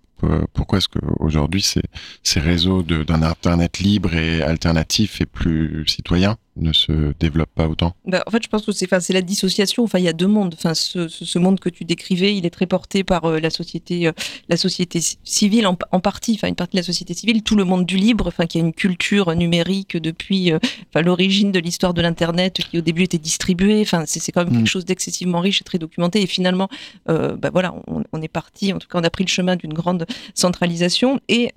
[0.53, 1.81] pourquoi est-ce qu'aujourd'hui ces,
[2.23, 7.95] ces réseaux d'un internet libre et alternatif et plus citoyen ne se développe pas autant
[8.05, 9.83] bah, En fait, je pense que c'est, c'est la dissociation.
[9.83, 10.55] Enfin, il y a deux mondes.
[10.57, 14.07] Enfin, ce, ce, monde que tu décrivais, il est très porté par euh, la société,
[14.07, 14.13] euh,
[14.49, 16.33] la société civile en, en, partie.
[16.35, 18.27] Enfin, une partie de la société civile, tout le monde du libre.
[18.27, 22.77] Enfin, qui a une culture numérique depuis, euh, enfin, l'origine de l'histoire de l'internet, qui
[22.77, 23.81] au début était distribuée.
[23.81, 24.67] Enfin, c'est, quand même quelque mm.
[24.67, 26.21] chose d'excessivement riche et très documenté.
[26.21, 26.69] Et finalement,
[27.07, 28.73] bah, voilà, on, on, est parti.
[28.73, 31.19] En tout cas, on a pris le chemin d'une grande centralisation.
[31.27, 31.51] Et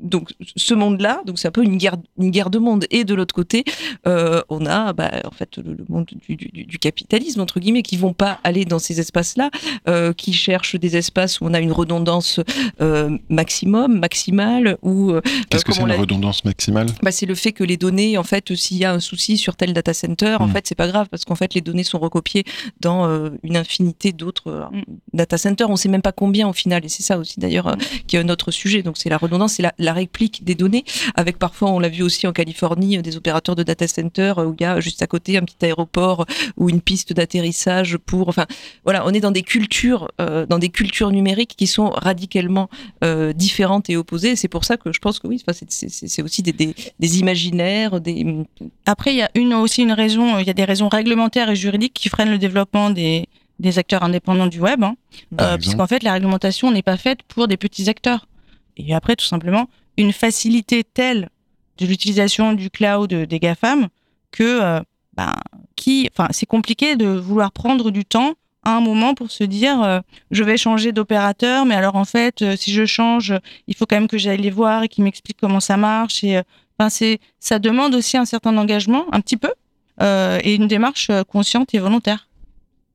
[0.00, 2.86] donc, ce monde-là, donc c'est un peu une guerre, une guerre de monde.
[2.90, 3.64] Et de l'autre côté.
[4.06, 8.38] Euh, on a bah, en fait le, monde du, capitalisme entre guillemets qui vont pas
[8.44, 9.50] aller dans ces espaces-là,
[9.88, 12.40] euh, qui cherchent des espaces où on a une redondance
[12.80, 15.12] euh, maximum, maximale ou
[15.48, 16.86] qu'est-ce que c'est une redondance maximale?
[17.02, 19.56] Bah, c'est le fait que les données en fait s'il y a un souci sur
[19.56, 20.52] tel data center, en hmm.
[20.52, 22.44] fait c'est pas grave parce qu'en fait les données sont recopiées
[22.80, 24.82] dans une infinité d'autres hmm.
[25.12, 25.68] data centers.
[25.70, 27.76] On sait même pas combien au final et c'est ça aussi d'ailleurs
[28.06, 28.82] qui est un autre sujet.
[28.82, 32.02] Donc c'est la redondance, c'est la, la, réplique des données avec parfois on l'a vu
[32.02, 33.86] aussi en Californie des opérateurs de data
[34.20, 37.96] center où il y a juste à côté un petit aéroport ou une piste d'atterrissage
[37.98, 38.28] pour.
[38.28, 38.46] Enfin,
[38.84, 42.68] voilà, on est dans des cultures, euh, dans des cultures numériques qui sont radicalement
[43.04, 44.36] euh, différentes et opposées.
[44.36, 48.00] C'est pour ça que je pense que oui, c'est aussi des, des, des, imaginaires.
[48.00, 48.26] Des...
[48.86, 51.56] Après, il y a une, aussi une raison, il y a des raisons réglementaires et
[51.56, 54.96] juridiques qui freinent le développement des, des acteurs indépendants du web, hein,
[55.40, 58.26] euh, puisqu'en fait, la réglementation n'est pas faite pour des petits acteurs.
[58.76, 61.28] Et après, tout simplement, une facilité telle
[61.78, 63.88] de l'utilisation du cloud des GAFAM
[64.30, 64.80] que euh,
[65.14, 65.34] ben,
[65.76, 69.82] qui, enfin, c'est compliqué de vouloir prendre du temps à un moment pour se dire
[69.82, 70.00] euh,
[70.30, 73.34] je vais changer d'opérateur, mais alors en fait, euh, si je change,
[73.66, 76.22] il faut quand même que j'aille les voir et qu'ils m'expliquent comment ça marche.
[76.24, 76.40] Et
[76.78, 79.52] enfin, c'est ça demande aussi un certain engagement, un petit peu,
[80.00, 82.26] et une démarche consciente et volontaire.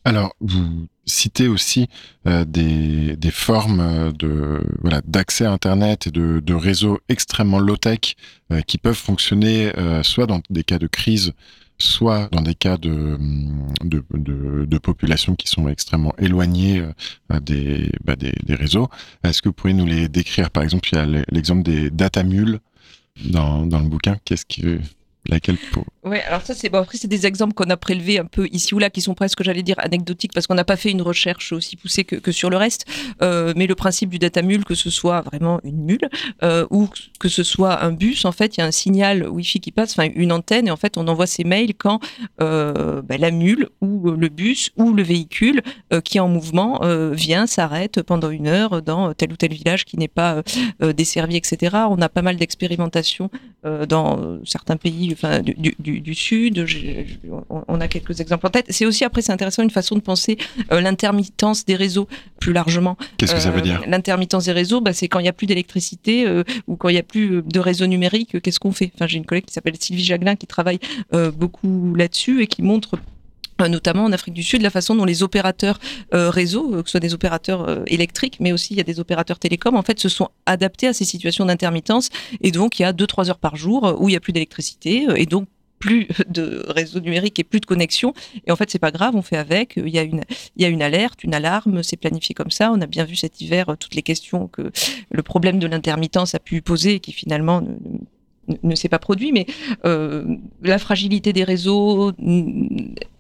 [0.06, 1.88] Alors, vous citez aussi
[2.28, 8.16] euh, des, des, formes de voilà d'accès à Internet et de, de réseaux extrêmement low-tech
[8.52, 11.34] euh, qui peuvent fonctionner euh, soit dans des cas de crise,
[11.78, 13.18] soit dans des cas de,
[13.84, 16.82] de, de, de populations qui sont extrêmement éloignées
[17.42, 18.90] des, bah, des, des, réseaux.
[19.24, 20.50] Est-ce que vous pourriez nous les décrire?
[20.52, 22.60] Par exemple, il y a l'exemple des data mules
[23.26, 24.18] dans, dans le bouquin.
[24.24, 24.80] Qu'est-ce que
[25.28, 25.86] laquelle pour...
[26.06, 28.76] Ouais, alors ça c'est bon après c'est des exemples qu'on a prélevés un peu ici
[28.76, 31.52] ou là qui sont presque j'allais dire anecdotiques parce qu'on n'a pas fait une recherche
[31.52, 32.86] aussi poussée que, sur le reste.
[33.24, 36.08] Euh, mais le principe du data mule, que ce soit vraiment une mule
[36.44, 36.88] euh, ou
[37.20, 39.98] que ce soit un bus, en fait il y a un signal Wi-Fi qui passe,
[39.98, 42.00] enfin une antenne et en fait on envoie ces mails quand
[42.40, 45.64] euh, bah, la mule ou le bus ou le véhicule
[46.04, 46.82] qui est en mouvement
[47.14, 50.44] vient s'arrête pendant une heure dans tel ou tel village qui n'est pas
[50.82, 51.78] desservi, etc.
[51.90, 53.32] On a pas mal d'expérimentations
[53.88, 56.66] dans certains pays enfin, du, du, du Sud.
[57.50, 58.66] on a quelques exemples en tête.
[58.70, 60.38] C'est aussi, après, c'est intéressant, une façon de penser
[60.72, 62.08] euh, l'intermittence des réseaux
[62.40, 62.98] plus largement.
[63.18, 63.82] Qu'est-ce que ça veut dire?
[63.84, 66.90] euh, L'intermittence des réseaux, bah, c'est quand il n'y a plus d'électricité euh, ou quand
[66.90, 68.92] il n'y a plus de réseau numérique, qu'est-ce qu'on fait?
[68.96, 70.80] Enfin, J'ai une collègue qui s'appelle Sylvie Jaglin qui travaille
[71.38, 72.98] beaucoup là-dessus et qui montre
[73.60, 75.80] notamment en Afrique du Sud, la façon dont les opérateurs
[76.14, 79.40] euh, réseaux, que ce soit des opérateurs électriques, mais aussi il y a des opérateurs
[79.40, 82.10] télécoms, en fait, se sont adaptés à ces situations d'intermittence.
[82.42, 84.34] Et donc, il y a deux, trois heures par jour où il y a plus
[84.34, 85.48] d'électricité et donc
[85.80, 88.14] plus de réseau numérique et plus de connexion.
[88.46, 89.74] Et en fait, c'est pas grave, on fait avec.
[89.78, 90.24] Il y a une,
[90.56, 92.72] il y a une alerte, une alarme, c'est planifié comme ça.
[92.72, 94.72] On a bien vu cet hiver toutes les questions que
[95.12, 97.76] le problème de l'intermittence a pu poser et qui finalement ne
[98.76, 99.46] s'est pas produit, mais
[99.86, 100.24] euh,
[100.62, 102.12] la fragilité des réseaux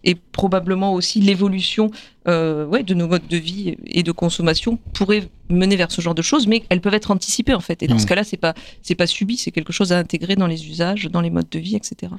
[0.03, 1.89] et probablement aussi l'évolution
[2.28, 6.15] euh, ouais, de nos modes de vie et de consommation pourrait mener vers ce genre
[6.15, 7.82] de choses, mais elles peuvent être anticipées en fait.
[7.84, 8.07] Et dans ce mmh.
[8.07, 11.21] cas-là, c'est pas c'est pas subi, c'est quelque chose à intégrer dans les usages, dans
[11.21, 12.11] les modes de vie, etc.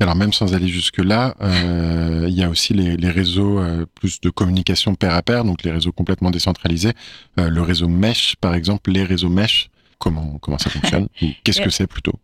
[0.00, 3.60] Alors même sans aller jusque là, euh, il y a aussi les, les réseaux
[3.94, 6.92] plus de communication pair à pair, donc les réseaux complètement décentralisés,
[7.36, 9.70] le réseau mesh par exemple, les réseaux mesh.
[9.98, 11.08] Comment comment ça fonctionne?
[11.44, 12.14] Qu'est-ce que c'est plutôt?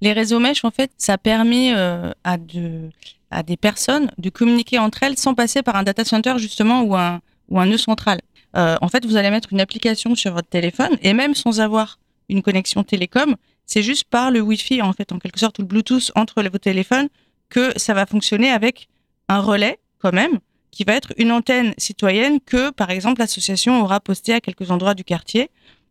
[0.00, 2.90] Les réseaux mesh, en fait, ça permet euh, à, de,
[3.30, 6.96] à des personnes de communiquer entre elles sans passer par un data center, justement, ou
[6.96, 8.20] un, ou un nœud central.
[8.56, 11.98] Euh, en fait, vous allez mettre une application sur votre téléphone et même sans avoir
[12.28, 15.68] une connexion télécom, c'est juste par le Wi-Fi, en fait, en quelque sorte, ou le
[15.68, 17.08] Bluetooth entre vos téléphones,
[17.48, 18.88] que ça va fonctionner avec
[19.28, 20.38] un relais, quand même,
[20.70, 24.94] qui va être une antenne citoyenne que, par exemple, l'association aura posté à quelques endroits
[24.94, 25.50] du quartier.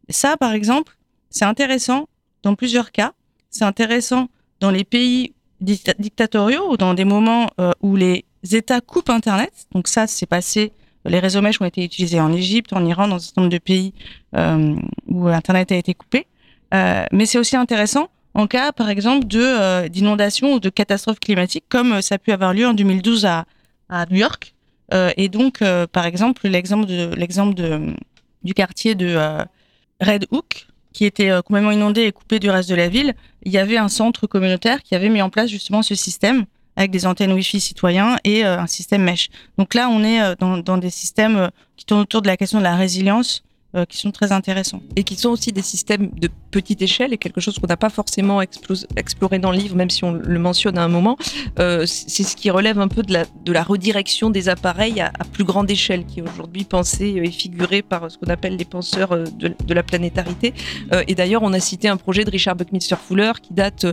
[0.09, 0.97] Ça, par exemple,
[1.29, 2.07] c'est intéressant
[2.43, 3.13] dans plusieurs cas
[3.49, 4.29] c'est intéressant
[4.59, 9.51] dans les pays dictatoriaux ou dans des moments euh, où les États coupent Internet.
[9.73, 10.71] Donc ça, c'est passé.
[11.05, 13.57] Les réseaux mesh ont été utilisés en Égypte, en Iran, dans un certain nombre de
[13.57, 13.93] pays
[14.35, 14.75] euh,
[15.07, 16.27] où Internet a été coupé.
[16.73, 21.65] Euh, mais c'est aussi intéressant en cas, par exemple, de d'inondation ou de catastrophe climatique,
[21.67, 23.45] comme ça a pu avoir lieu en 2012 à,
[24.11, 24.53] New York.
[24.93, 27.55] et donc, par exemple, l'exemple
[28.43, 29.17] du quartier de
[29.99, 30.67] Red Hook,
[30.99, 33.77] qui était euh, complètement inondé et coupé du reste de la ville, il y avait
[33.77, 36.43] un centre communautaire qui avait mis en place justement ce système
[36.75, 39.29] avec des antennes Wi-Fi citoyens et un système mesh.
[39.57, 42.63] Donc là, on est dans, dans des systèmes qui tournent autour de la question de
[42.63, 43.43] la résilience
[43.75, 44.81] euh, qui sont très intéressants.
[44.95, 47.91] Et qui sont aussi des systèmes de petite échelle et quelque chose qu'on n'a pas
[47.91, 51.17] forcément exploré dans le livre, même si on le mentionne à un moment.
[51.59, 55.69] Euh, c'est ce qui relève un peu de la, redirection des appareils à, plus grande
[55.69, 59.53] échelle, qui est aujourd'hui pensé et figuré par ce qu'on appelle les penseurs euh, de,
[59.63, 60.55] de la planétarité.
[61.07, 63.85] et d'ailleurs, on a cité un projet de Richard Buckminster Fuller qui date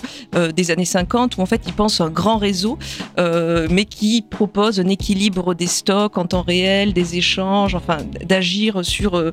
[0.54, 2.78] des années 50, où en fait, il pense un grand réseau,
[3.18, 9.30] mais qui propose un équilibre des stocks en temps réel, des échanges, enfin, d'agir sur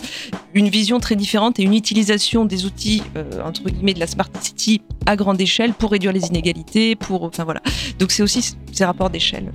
[0.54, 4.30] une vision très différente et une utilisation des outils euh, entre guillemets de la smart
[4.42, 7.62] city à grande échelle pour réduire les inégalités, pour enfin voilà.
[8.00, 9.52] Donc c'est aussi ces rapports d'échelle.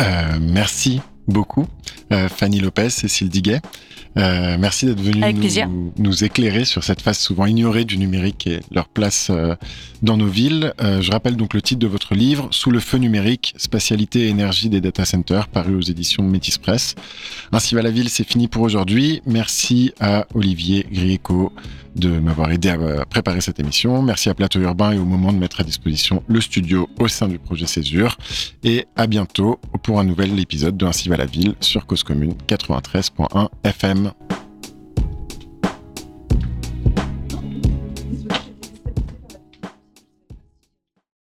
[0.00, 1.66] Euh, merci beaucoup,
[2.12, 3.60] euh, Fanny Lopez, Cécile Diguet.
[4.18, 8.60] Euh, merci d'être venu nous, nous, éclairer sur cette phase souvent ignorée du numérique et
[8.70, 9.54] leur place euh,
[10.02, 10.72] dans nos villes.
[10.80, 14.28] Euh, je rappelle donc le titre de votre livre, Sous le feu numérique, spatialité et
[14.28, 16.94] énergie des data centers, paru aux éditions Métis Press.
[17.52, 19.20] Ainsi va la ville, c'est fini pour aujourd'hui.
[19.26, 21.52] Merci à Olivier Grieco
[21.96, 24.02] de m'avoir aidé à préparer cette émission.
[24.02, 27.28] Merci à Plateau Urbain et au moment de mettre à disposition le studio au sein
[27.28, 28.16] du projet Césure.
[28.62, 32.34] Et à bientôt pour un nouvel épisode de Ainsi va la ville sur Cause Commune
[32.48, 34.12] 93.1 FM.